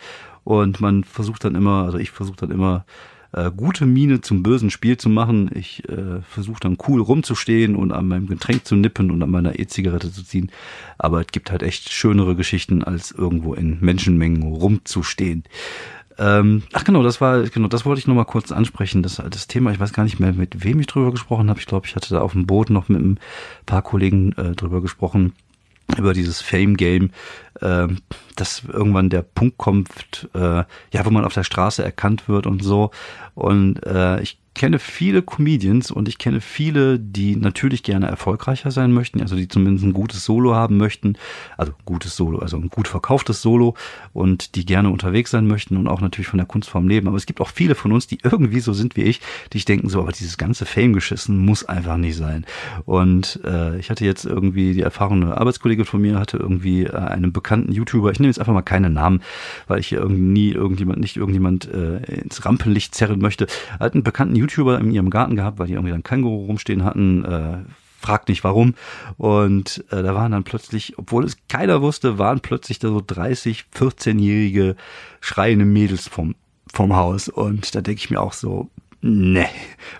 Und 0.51 0.81
man 0.81 1.05
versucht 1.05 1.45
dann 1.45 1.55
immer, 1.55 1.85
also 1.85 1.97
ich 1.97 2.11
versuche 2.11 2.35
dann 2.35 2.51
immer, 2.51 2.83
äh, 3.31 3.49
gute 3.55 3.85
Miene 3.85 4.19
zum 4.19 4.43
bösen 4.43 4.69
Spiel 4.69 4.97
zu 4.97 5.07
machen. 5.07 5.49
Ich 5.53 5.87
äh, 5.87 6.21
versuche 6.23 6.59
dann 6.59 6.77
cool 6.89 6.99
rumzustehen 6.99 7.77
und 7.77 7.93
an 7.93 8.09
meinem 8.09 8.27
Getränk 8.27 8.65
zu 8.65 8.75
nippen 8.75 9.11
und 9.11 9.23
an 9.23 9.31
meiner 9.31 9.57
E-Zigarette 9.57 10.11
zu 10.11 10.25
ziehen. 10.25 10.51
Aber 10.97 11.21
es 11.21 11.27
gibt 11.27 11.51
halt 11.51 11.63
echt 11.63 11.89
schönere 11.89 12.35
Geschichten, 12.35 12.83
als 12.83 13.11
irgendwo 13.11 13.53
in 13.53 13.77
Menschenmengen 13.79 14.43
rumzustehen. 14.43 15.45
Ähm, 16.17 16.63
ach 16.73 16.83
genau, 16.83 17.01
das 17.01 17.21
war, 17.21 17.43
genau, 17.43 17.69
das 17.69 17.85
wollte 17.85 17.99
ich 17.99 18.07
nochmal 18.07 18.25
kurz 18.25 18.51
ansprechen. 18.51 19.03
Das, 19.03 19.21
das 19.29 19.47
Thema, 19.47 19.71
ich 19.71 19.79
weiß 19.79 19.93
gar 19.93 20.03
nicht 20.03 20.19
mehr, 20.19 20.33
mit 20.33 20.65
wem 20.65 20.81
ich 20.81 20.87
drüber 20.87 21.11
gesprochen 21.11 21.49
habe. 21.49 21.61
Ich 21.61 21.65
glaube, 21.65 21.87
ich 21.87 21.95
hatte 21.95 22.13
da 22.13 22.19
auf 22.19 22.33
dem 22.33 22.45
Boot 22.45 22.69
noch 22.69 22.89
mit 22.89 23.01
ein 23.01 23.21
paar 23.65 23.83
Kollegen 23.83 24.33
äh, 24.33 24.51
drüber 24.51 24.81
gesprochen 24.81 25.31
über 25.97 26.13
dieses 26.13 26.41
Fame-Game, 26.41 27.11
äh, 27.61 27.87
dass 28.41 28.63
irgendwann 28.67 29.11
der 29.11 29.21
Punkt 29.21 29.59
kommt, 29.59 30.27
äh, 30.33 30.39
ja, 30.39 31.05
wo 31.05 31.11
man 31.11 31.25
auf 31.25 31.35
der 31.35 31.43
Straße 31.43 31.83
erkannt 31.83 32.27
wird 32.27 32.47
und 32.47 32.63
so. 32.63 32.89
Und 33.35 33.85
äh, 33.85 34.19
ich 34.21 34.41
kenne 34.53 34.79
viele 34.79 35.21
Comedians 35.21 35.91
und 35.91 36.09
ich 36.09 36.17
kenne 36.17 36.41
viele, 36.41 36.99
die 36.99 37.37
natürlich 37.37 37.83
gerne 37.83 38.07
erfolgreicher 38.07 38.69
sein 38.69 38.91
möchten, 38.91 39.21
also 39.21 39.35
die 39.35 39.47
zumindest 39.47 39.85
ein 39.85 39.93
gutes 39.93 40.25
Solo 40.25 40.53
haben 40.53 40.77
möchten, 40.77 41.15
also 41.57 41.71
gutes 41.85 42.17
Solo, 42.17 42.39
also 42.39 42.57
ein 42.57 42.69
gut 42.69 42.87
verkauftes 42.87 43.41
Solo 43.41 43.75
und 44.11 44.55
die 44.55 44.65
gerne 44.65 44.89
unterwegs 44.89 45.31
sein 45.31 45.47
möchten 45.47 45.77
und 45.77 45.87
auch 45.87 46.01
natürlich 46.01 46.27
von 46.27 46.37
der 46.37 46.45
Kunstform 46.45 46.89
leben. 46.89 47.07
Aber 47.07 47.15
es 47.15 47.25
gibt 47.25 47.39
auch 47.39 47.47
viele 47.47 47.75
von 47.75 47.93
uns, 47.93 48.07
die 48.07 48.19
irgendwie 48.23 48.59
so 48.59 48.73
sind 48.73 48.97
wie 48.97 49.03
ich, 49.03 49.21
die 49.53 49.57
ich 49.57 49.65
denken 49.65 49.87
so, 49.87 50.01
aber 50.01 50.11
dieses 50.11 50.37
ganze 50.37 50.65
Fame-Geschissen 50.65 51.37
muss 51.37 51.63
einfach 51.63 51.97
nicht 51.97 52.17
sein. 52.17 52.45
Und 52.85 53.39
äh, 53.45 53.79
ich 53.79 53.89
hatte 53.89 54.03
jetzt 54.03 54.25
irgendwie 54.25 54.73
die 54.73 54.81
Erfahrung, 54.81 55.23
eine 55.23 55.37
Arbeitskollegin 55.37 55.85
von 55.85 56.01
mir 56.01 56.19
hatte 56.19 56.37
irgendwie 56.37 56.83
äh, 56.83 56.91
einen 56.91 57.31
bekannten 57.31 57.71
YouTuber, 57.71 58.11
ich 58.11 58.19
nehme 58.19 58.30
jetzt 58.31 58.39
einfach 58.39 58.53
mal 58.53 58.61
keine 58.61 58.89
Namen, 58.89 59.21
weil 59.67 59.79
ich 59.79 59.87
hier 59.87 59.99
irgendwie 59.99 60.21
nie 60.21 60.51
irgendjemand, 60.51 60.99
nicht 60.99 61.17
irgendjemand 61.17 61.69
äh, 61.71 61.97
ins 62.21 62.45
Rampenlicht 62.45 62.95
zerren 62.95 63.19
möchte, 63.19 63.47
hat 63.79 63.93
einen 63.93 64.03
bekannten 64.03 64.35
YouTuber 64.35 64.79
in 64.79 64.91
ihrem 64.91 65.09
Garten 65.09 65.35
gehabt, 65.35 65.59
weil 65.59 65.67
die 65.67 65.73
irgendwie 65.73 65.91
dann 65.91 66.03
Känguru 66.03 66.45
rumstehen 66.45 66.83
hatten. 66.83 67.25
Äh, 67.25 67.57
fragt 68.01 68.29
nicht 68.29 68.43
warum. 68.43 68.73
Und 69.17 69.85
äh, 69.91 70.01
da 70.01 70.15
waren 70.15 70.31
dann 70.31 70.43
plötzlich, 70.43 70.97
obwohl 70.97 71.23
es 71.23 71.37
keiner 71.47 71.81
wusste, 71.81 72.17
waren 72.17 72.39
plötzlich 72.39 72.79
da 72.79 72.87
so 72.87 73.01
30, 73.05 73.65
14-jährige 73.75 74.75
schreiende 75.19 75.65
Mädels 75.65 76.07
vom, 76.07 76.35
vom 76.73 76.95
Haus. 76.95 77.29
Und 77.29 77.75
da 77.75 77.81
denke 77.81 77.99
ich 77.99 78.09
mir 78.09 78.19
auch 78.19 78.33
so, 78.33 78.69
ne, 79.01 79.47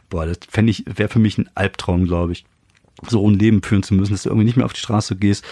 boah, 0.09 0.25
das 0.25 0.39
ich, 0.65 0.83
wäre 0.87 1.09
für 1.09 1.19
mich 1.19 1.37
ein 1.37 1.49
Albtraum, 1.53 2.05
glaube 2.05 2.33
ich 2.33 2.45
so 3.07 3.27
ein 3.27 3.37
Leben 3.37 3.63
führen 3.63 3.83
zu 3.83 3.93
müssen, 3.93 4.13
dass 4.13 4.23
du 4.23 4.29
irgendwie 4.29 4.45
nicht 4.45 4.57
mehr 4.57 4.65
auf 4.65 4.73
die 4.73 4.79
Straße 4.79 5.15
gehst 5.15 5.45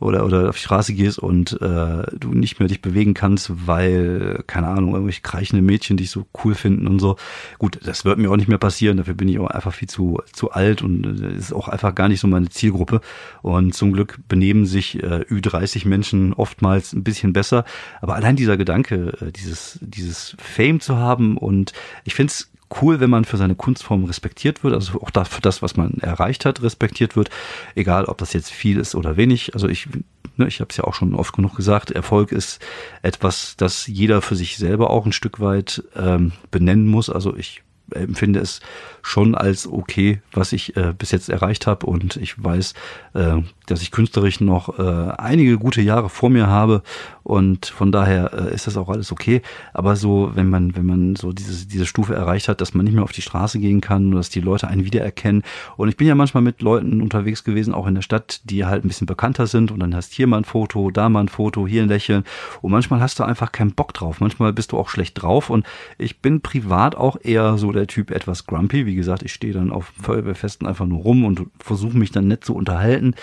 oder 0.00 0.24
oder 0.24 0.48
auf 0.48 0.56
die 0.56 0.62
Straße 0.62 0.94
gehst 0.94 1.18
und 1.18 1.60
äh, 1.60 2.02
du 2.18 2.32
nicht 2.32 2.58
mehr 2.58 2.68
dich 2.68 2.82
bewegen 2.82 3.14
kannst, 3.14 3.66
weil 3.66 4.42
keine 4.46 4.68
Ahnung 4.68 4.92
irgendwelche 4.92 5.20
kreichende 5.20 5.62
Mädchen 5.62 5.96
dich 5.96 6.10
so 6.10 6.26
cool 6.42 6.54
finden 6.54 6.86
und 6.86 6.98
so. 6.98 7.16
Gut, 7.58 7.78
das 7.84 8.04
wird 8.04 8.18
mir 8.18 8.30
auch 8.30 8.36
nicht 8.36 8.48
mehr 8.48 8.58
passieren. 8.58 8.96
Dafür 8.96 9.14
bin 9.14 9.28
ich 9.28 9.38
auch 9.38 9.48
einfach 9.48 9.74
viel 9.74 9.88
zu 9.88 10.20
zu 10.32 10.50
alt 10.50 10.82
und 10.82 11.22
äh, 11.22 11.36
ist 11.36 11.52
auch 11.52 11.68
einfach 11.68 11.94
gar 11.94 12.08
nicht 12.08 12.20
so 12.20 12.26
meine 12.26 12.48
Zielgruppe. 12.48 13.00
Und 13.42 13.74
zum 13.74 13.92
Glück 13.92 14.18
benehmen 14.28 14.66
sich 14.66 15.02
äh, 15.02 15.24
Ü30 15.28 15.86
Menschen 15.86 16.32
oftmals 16.32 16.92
ein 16.92 17.04
bisschen 17.04 17.32
besser. 17.32 17.64
Aber 18.00 18.14
allein 18.14 18.36
dieser 18.36 18.56
Gedanke, 18.56 19.16
äh, 19.20 19.32
dieses 19.32 19.78
dieses 19.82 20.36
Fame 20.38 20.80
zu 20.80 20.96
haben 20.96 21.36
und 21.36 21.72
ich 22.04 22.14
finde 22.14 22.30
es 22.30 22.49
cool, 22.80 23.00
wenn 23.00 23.10
man 23.10 23.24
für 23.24 23.36
seine 23.36 23.54
Kunstform 23.54 24.04
respektiert 24.04 24.62
wird, 24.62 24.74
also 24.74 25.00
auch 25.00 25.10
für 25.26 25.40
das, 25.40 25.62
was 25.62 25.76
man 25.76 25.94
erreicht 26.00 26.44
hat, 26.44 26.62
respektiert 26.62 27.16
wird, 27.16 27.30
egal 27.74 28.04
ob 28.04 28.18
das 28.18 28.32
jetzt 28.32 28.50
viel 28.50 28.78
ist 28.78 28.94
oder 28.94 29.16
wenig. 29.16 29.54
Also 29.54 29.68
ich, 29.68 29.88
ne, 30.36 30.46
ich 30.46 30.60
habe 30.60 30.70
es 30.70 30.76
ja 30.76 30.84
auch 30.84 30.94
schon 30.94 31.14
oft 31.14 31.34
genug 31.34 31.56
gesagt, 31.56 31.90
Erfolg 31.90 32.32
ist 32.32 32.60
etwas, 33.02 33.56
das 33.56 33.86
jeder 33.86 34.22
für 34.22 34.36
sich 34.36 34.56
selber 34.56 34.90
auch 34.90 35.06
ein 35.06 35.12
Stück 35.12 35.40
weit 35.40 35.82
ähm, 35.96 36.32
benennen 36.50 36.86
muss. 36.86 37.10
Also 37.10 37.36
ich 37.36 37.62
empfinde 37.92 38.40
es 38.40 38.60
schon 39.02 39.34
als 39.34 39.66
okay, 39.66 40.20
was 40.32 40.52
ich 40.52 40.76
äh, 40.76 40.92
bis 40.96 41.10
jetzt 41.10 41.28
erreicht 41.28 41.66
habe 41.66 41.86
und 41.86 42.16
ich 42.16 42.42
weiß, 42.42 42.74
äh, 43.14 43.36
dass 43.66 43.82
ich 43.82 43.90
künstlerisch 43.90 44.40
noch 44.40 44.78
äh, 44.78 45.12
einige 45.16 45.58
gute 45.58 45.80
Jahre 45.80 46.08
vor 46.08 46.30
mir 46.30 46.48
habe 46.48 46.82
und 47.22 47.66
von 47.66 47.92
daher 47.92 48.32
äh, 48.34 48.54
ist 48.54 48.66
das 48.66 48.76
auch 48.76 48.88
alles 48.88 49.12
okay. 49.12 49.42
Aber 49.72 49.94
so, 49.94 50.32
wenn 50.34 50.48
man, 50.48 50.74
wenn 50.74 50.86
man 50.86 51.16
so 51.16 51.32
diese, 51.32 51.66
diese 51.66 51.86
Stufe 51.86 52.14
erreicht 52.14 52.48
hat, 52.48 52.60
dass 52.60 52.74
man 52.74 52.84
nicht 52.84 52.94
mehr 52.94 53.04
auf 53.04 53.12
die 53.12 53.22
Straße 53.22 53.58
gehen 53.58 53.80
kann, 53.80 54.10
dass 54.10 54.30
die 54.30 54.40
Leute 54.40 54.66
einen 54.68 54.84
wiedererkennen. 54.84 55.44
Und 55.76 55.88
ich 55.88 55.96
bin 55.96 56.08
ja 56.08 56.14
manchmal 56.14 56.42
mit 56.42 56.60
Leuten 56.60 57.00
unterwegs 57.00 57.44
gewesen, 57.44 57.72
auch 57.72 57.86
in 57.86 57.94
der 57.94 58.02
Stadt, 58.02 58.40
die 58.44 58.64
halt 58.64 58.84
ein 58.84 58.88
bisschen 58.88 59.06
bekannter 59.06 59.46
sind 59.46 59.70
und 59.70 59.80
dann 59.80 59.94
hast 59.94 60.12
hier 60.12 60.26
mal 60.26 60.38
ein 60.38 60.44
Foto, 60.44 60.90
da 60.90 61.08
mal 61.08 61.20
ein 61.20 61.28
Foto, 61.28 61.66
hier 61.66 61.82
ein 61.82 61.88
Lächeln. 61.88 62.24
Und 62.62 62.72
manchmal 62.72 63.00
hast 63.00 63.18
du 63.20 63.24
einfach 63.24 63.52
keinen 63.52 63.74
Bock 63.74 63.94
drauf. 63.94 64.20
Manchmal 64.20 64.52
bist 64.52 64.72
du 64.72 64.78
auch 64.78 64.88
schlecht 64.88 65.22
drauf 65.22 65.50
und 65.50 65.64
ich 65.98 66.20
bin 66.20 66.40
privat 66.40 66.96
auch 66.96 67.16
eher 67.22 67.58
so 67.58 67.70
der 67.70 67.79
Typ 67.86 68.10
etwas 68.10 68.46
grumpy. 68.46 68.86
Wie 68.86 68.94
gesagt, 68.94 69.22
ich 69.22 69.32
stehe 69.32 69.52
dann 69.52 69.70
auf 69.70 69.92
Feuerwehrfesten 70.00 70.66
einfach 70.66 70.86
nur 70.86 71.00
rum 71.00 71.24
und 71.24 71.46
versuche 71.58 71.96
mich 71.96 72.10
dann 72.10 72.28
nett 72.28 72.44
zu 72.44 72.54
unterhalten, 72.54 73.14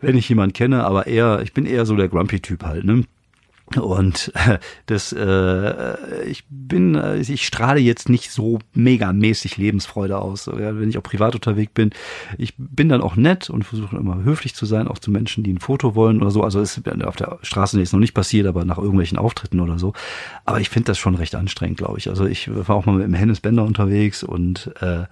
wenn 0.00 0.16
ich 0.16 0.28
jemanden 0.28 0.52
kenne, 0.52 0.84
aber 0.84 1.06
eher, 1.06 1.40
ich 1.42 1.52
bin 1.52 1.66
eher 1.66 1.86
so 1.86 1.96
der 1.96 2.08
Grumpy-Typ 2.08 2.64
halt, 2.64 2.84
ne? 2.84 3.04
Und 3.76 4.32
äh, 4.34 4.58
das, 4.86 5.12
äh, 5.12 6.24
ich 6.24 6.44
bin, 6.48 6.94
äh, 6.94 7.18
ich 7.18 7.46
strahle 7.46 7.80
jetzt 7.80 8.08
nicht 8.08 8.30
so 8.30 8.58
megamäßig 8.74 9.56
Lebensfreude 9.56 10.18
aus, 10.18 10.46
wenn 10.48 10.88
ich 10.88 10.98
auch 10.98 11.02
privat 11.02 11.34
unterwegs 11.34 11.72
bin. 11.72 11.90
Ich 12.38 12.54
bin 12.56 12.88
dann 12.88 13.00
auch 13.00 13.16
nett 13.16 13.50
und 13.50 13.64
versuche 13.64 13.96
immer 13.96 14.22
höflich 14.22 14.54
zu 14.54 14.66
sein, 14.66 14.88
auch 14.88 14.98
zu 14.98 15.10
Menschen, 15.10 15.44
die 15.44 15.52
ein 15.52 15.60
Foto 15.60 15.94
wollen 15.94 16.20
oder 16.20 16.30
so. 16.30 16.42
Also 16.42 16.60
es 16.60 16.76
ist 16.76 17.02
auf 17.04 17.16
der 17.16 17.38
Straße 17.42 17.78
jetzt 17.78 17.92
noch 17.92 18.00
nicht 18.00 18.14
passiert, 18.14 18.46
aber 18.46 18.64
nach 18.64 18.78
irgendwelchen 18.78 19.18
Auftritten 19.18 19.60
oder 19.60 19.78
so. 19.78 19.92
Aber 20.44 20.60
ich 20.60 20.68
finde 20.68 20.86
das 20.86 20.98
schon 20.98 21.14
recht 21.14 21.34
anstrengend, 21.34 21.78
glaube 21.78 21.98
ich. 21.98 22.08
Also 22.08 22.26
ich 22.26 22.50
war 22.52 22.76
auch 22.76 22.86
mal 22.86 22.96
mit 22.96 23.06
dem 23.06 23.14
Hennes 23.14 23.40
Bender 23.40 23.64
unterwegs 23.64 24.22
und 24.22 24.70
äh, 24.80 25.04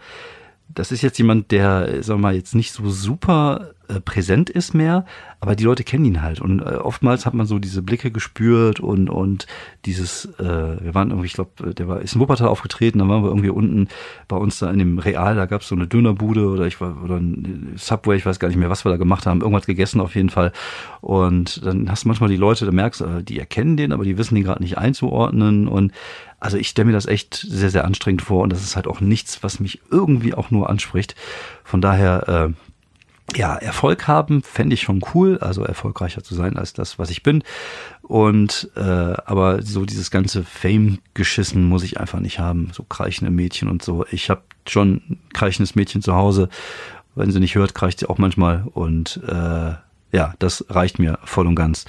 das 0.74 0.92
ist 0.92 1.02
jetzt 1.02 1.18
jemand, 1.18 1.50
der, 1.50 2.02
sagen 2.02 2.20
wir 2.20 2.28
mal, 2.28 2.34
jetzt 2.34 2.54
nicht 2.54 2.72
so 2.72 2.88
super 2.90 3.70
äh, 3.90 4.00
präsent 4.00 4.50
ist 4.50 4.74
mehr, 4.74 5.04
aber 5.40 5.56
die 5.56 5.64
Leute 5.64 5.84
kennen 5.84 6.04
ihn 6.04 6.22
halt. 6.22 6.40
Und 6.40 6.60
äh, 6.60 6.76
oftmals 6.76 7.26
hat 7.26 7.34
man 7.34 7.46
so 7.46 7.58
diese 7.58 7.82
Blicke 7.82 8.10
gespürt 8.10 8.80
und, 8.80 9.10
und 9.10 9.46
dieses, 9.84 10.26
äh, 10.38 10.44
wir 10.82 10.94
waren 10.94 11.10
irgendwie, 11.10 11.26
ich 11.26 11.32
glaube, 11.32 11.74
der 11.74 11.88
war, 11.88 12.00
ist 12.00 12.14
in 12.14 12.20
Wuppertal 12.20 12.48
aufgetreten, 12.48 12.98
dann 12.98 13.08
waren 13.08 13.22
wir 13.22 13.30
irgendwie 13.30 13.50
unten 13.50 13.88
bei 14.28 14.36
uns 14.36 14.58
da 14.58 14.70
in 14.70 14.78
dem 14.78 14.98
Real, 14.98 15.34
da 15.34 15.46
gab 15.46 15.62
es 15.62 15.68
so 15.68 15.74
eine 15.74 15.86
Dönerbude 15.86 16.48
oder 16.48 16.66
ich 16.66 16.80
war, 16.80 17.02
oder 17.02 17.16
ein 17.16 17.72
Subway, 17.76 18.16
ich 18.16 18.26
weiß 18.26 18.38
gar 18.38 18.48
nicht 18.48 18.58
mehr, 18.58 18.70
was 18.70 18.84
wir 18.84 18.90
da 18.90 18.96
gemacht 18.96 19.26
haben, 19.26 19.40
irgendwas 19.40 19.66
gegessen 19.66 20.00
auf 20.00 20.14
jeden 20.14 20.30
Fall. 20.30 20.52
Und 21.00 21.64
dann 21.64 21.90
hast 21.90 22.04
du 22.04 22.08
manchmal 22.08 22.30
die 22.30 22.36
Leute, 22.36 22.66
da 22.66 22.72
merkst 22.72 23.00
du, 23.00 23.04
äh, 23.06 23.22
die 23.22 23.38
erkennen 23.38 23.76
den, 23.76 23.92
aber 23.92 24.04
die 24.04 24.18
wissen 24.18 24.34
den 24.34 24.44
gerade 24.44 24.62
nicht 24.62 24.78
einzuordnen. 24.78 25.68
Und 25.68 25.92
also 26.38 26.56
ich 26.56 26.68
stelle 26.68 26.86
mir 26.86 26.92
das 26.92 27.06
echt 27.06 27.34
sehr, 27.34 27.70
sehr 27.70 27.84
anstrengend 27.84 28.22
vor 28.22 28.42
und 28.42 28.52
das 28.52 28.62
ist 28.62 28.76
halt 28.76 28.86
auch 28.86 29.00
nichts, 29.00 29.42
was 29.42 29.60
mich 29.60 29.80
irgendwie 29.90 30.34
auch 30.34 30.50
nur 30.50 30.70
anspricht. 30.70 31.14
Von 31.64 31.80
daher, 31.80 32.28
äh, 32.28 32.69
ja, 33.36 33.54
Erfolg 33.56 34.06
haben 34.08 34.42
fände 34.42 34.74
ich 34.74 34.82
schon 34.82 35.00
cool, 35.14 35.38
also 35.38 35.62
erfolgreicher 35.62 36.22
zu 36.22 36.34
sein 36.34 36.56
als 36.56 36.72
das, 36.72 36.98
was 36.98 37.10
ich 37.10 37.22
bin. 37.22 37.42
Und 38.02 38.70
äh, 38.76 38.80
aber 38.80 39.62
so 39.62 39.84
dieses 39.84 40.10
ganze 40.10 40.44
Fame-Geschissen 40.44 41.64
muss 41.64 41.84
ich 41.84 42.00
einfach 42.00 42.20
nicht 42.20 42.38
haben. 42.38 42.70
So 42.72 42.82
kreichende 42.82 43.30
Mädchen 43.30 43.68
und 43.68 43.82
so. 43.82 44.04
Ich 44.10 44.30
habe 44.30 44.42
schon 44.66 45.02
ein 45.08 45.18
kreichendes 45.32 45.74
Mädchen 45.74 46.02
zu 46.02 46.14
Hause. 46.14 46.48
Wenn 47.14 47.30
sie 47.30 47.40
nicht 47.40 47.54
hört, 47.54 47.74
kreicht 47.74 48.00
sie 48.00 48.08
auch 48.08 48.18
manchmal. 48.18 48.64
Und 48.72 49.20
äh, 49.26 49.72
ja, 50.12 50.34
das 50.38 50.64
reicht 50.68 50.98
mir 50.98 51.18
voll 51.24 51.46
und 51.46 51.54
ganz. 51.54 51.84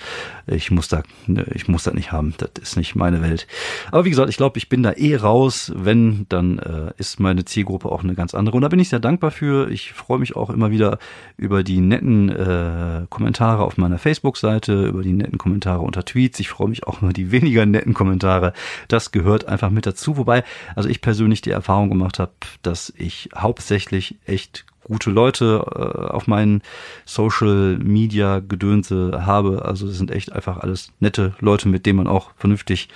Ich 0.46 0.70
muss 0.70 0.88
da, 0.88 1.04
ne, 1.28 1.46
ich 1.54 1.68
muss 1.68 1.84
das 1.84 1.94
nicht 1.94 2.12
haben. 2.12 2.34
Das 2.38 2.52
ist 2.62 2.78
nicht 2.78 2.96
meine 2.96 3.22
Welt. 3.22 3.48
Aber 3.92 4.06
wie 4.06 4.10
gesagt, 4.10 4.30
ich 4.30 4.38
glaube, 4.38 4.58
ich 4.58 4.70
bin 4.70 4.84
da 4.84 4.92
eh 4.94 5.16
raus. 5.16 5.72
Wenn, 5.76 6.26
dann 6.30 6.60
äh, 6.60 6.94
ist 6.98 7.20
meine 7.20 7.46
Zielgruppe 7.46 7.90
auch 7.90 8.04
eine 8.04 8.14
ganz 8.14 8.36
andere. 8.36 8.56
Und 8.56 8.62
da 8.62 8.68
bin 8.68 8.80
ich 8.80 8.90
sehr 8.90 9.00
dankbar 9.00 9.32
für. 9.32 9.72
Ich 9.72 9.94
freue 9.94 10.20
mich 10.20 10.36
auch 10.36 10.50
immer 10.50 10.72
wieder 10.72 11.00
über 11.38 11.64
die 11.64 11.80
netten 11.80 12.30
äh, 12.30 13.06
Kommentare 13.10 13.64
auf 13.64 13.78
meiner 13.78 13.98
Facebook-Seite, 13.98 14.86
über 14.86 15.02
die 15.02 15.14
netten 15.14 15.38
Kommentare 15.38 15.82
unter 15.82 16.06
Tweets. 16.06 16.40
Ich 16.40 16.50
freue 16.50 16.70
mich 16.70 16.86
auch 16.86 17.02
über 17.02 17.14
die 17.14 17.32
weniger 17.32 17.66
netten 17.66 17.94
Kommentare. 17.94 18.54
Das 18.88 19.12
gehört 19.12 19.48
einfach 19.48 19.72
mit 19.72 19.86
dazu. 19.86 20.18
Wobei, 20.18 20.44
also 20.76 20.90
ich 20.90 21.02
persönlich 21.02 21.42
die 21.42 21.52
Erfahrung 21.52 21.90
gemacht 21.90 22.20
habe, 22.20 22.34
dass 22.62 22.94
ich 22.98 23.30
hauptsächlich 23.36 24.18
echt 24.26 24.66
gute 24.92 25.10
Leute 25.10 25.64
äh, 25.74 26.12
auf 26.12 26.28
meinen 26.28 26.62
Social 27.06 27.78
Media 27.78 28.40
Gedönse 28.40 29.26
habe. 29.26 29.64
Also 29.64 29.88
das 29.88 29.98
sind 29.98 30.12
echt 30.12 30.34
einfach 30.34 30.58
alles 30.58 30.92
nette 31.00 31.34
Leute, 31.40 31.70
mit 31.70 31.86
denen 31.86 31.96
man 31.98 32.08
auch 32.08 32.32
vernünftig 32.36 32.90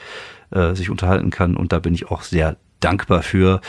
äh, 0.51 0.75
sich 0.75 0.89
unterhalten 0.89 1.29
kann. 1.29 1.55
Und 1.55 1.71
da 1.71 1.79
bin 1.79 1.93
ich 1.93 2.11
auch 2.11 2.23
sehr 2.23 2.57
dankbar 2.81 3.23
für, 3.23 3.61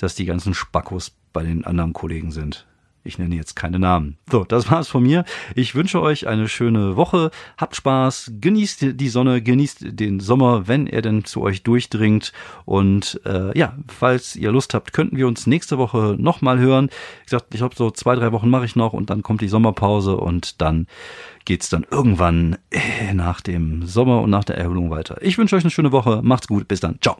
dass 0.00 0.16
die 0.16 0.24
ganzen 0.24 0.54
Spackos 0.54 1.12
bei 1.32 1.44
den 1.44 1.64
anderen 1.64 1.92
Kollegen 1.92 2.32
sind. 2.32 2.66
Ich 3.08 3.18
nenne 3.18 3.34
jetzt 3.34 3.56
keine 3.56 3.78
Namen. 3.78 4.18
So, 4.30 4.44
das 4.44 4.70
war's 4.70 4.86
von 4.86 5.02
mir. 5.02 5.24
Ich 5.54 5.74
wünsche 5.74 6.02
euch 6.02 6.28
eine 6.28 6.46
schöne 6.46 6.96
Woche. 6.96 7.30
Habt 7.56 7.74
Spaß, 7.74 8.32
genießt 8.40 9.00
die 9.00 9.08
Sonne, 9.08 9.40
genießt 9.40 9.98
den 9.98 10.20
Sommer, 10.20 10.68
wenn 10.68 10.86
er 10.86 11.00
denn 11.00 11.24
zu 11.24 11.40
euch 11.40 11.62
durchdringt. 11.62 12.34
Und 12.66 13.20
äh, 13.24 13.58
ja, 13.58 13.74
falls 13.88 14.36
ihr 14.36 14.52
Lust 14.52 14.74
habt, 14.74 14.92
könnten 14.92 15.16
wir 15.16 15.26
uns 15.26 15.46
nächste 15.46 15.78
Woche 15.78 16.16
nochmal 16.18 16.58
hören. 16.58 16.90
Wie 17.20 17.24
gesagt, 17.24 17.46
ich 17.54 17.58
glaube, 17.58 17.74
so 17.74 17.90
zwei, 17.90 18.14
drei 18.14 18.30
Wochen 18.32 18.50
mache 18.50 18.66
ich 18.66 18.76
noch 18.76 18.92
und 18.92 19.08
dann 19.08 19.22
kommt 19.22 19.40
die 19.40 19.48
Sommerpause 19.48 20.18
und 20.18 20.60
dann 20.60 20.86
geht's 21.46 21.70
dann 21.70 21.86
irgendwann 21.90 22.58
äh, 22.70 23.14
nach 23.14 23.40
dem 23.40 23.86
Sommer 23.86 24.20
und 24.20 24.28
nach 24.28 24.44
der 24.44 24.58
Erholung 24.58 24.90
weiter. 24.90 25.16
Ich 25.22 25.38
wünsche 25.38 25.56
euch 25.56 25.64
eine 25.64 25.70
schöne 25.70 25.92
Woche. 25.92 26.20
Macht's 26.22 26.46
gut. 26.46 26.68
Bis 26.68 26.80
dann. 26.80 26.98
Ciao. 27.00 27.16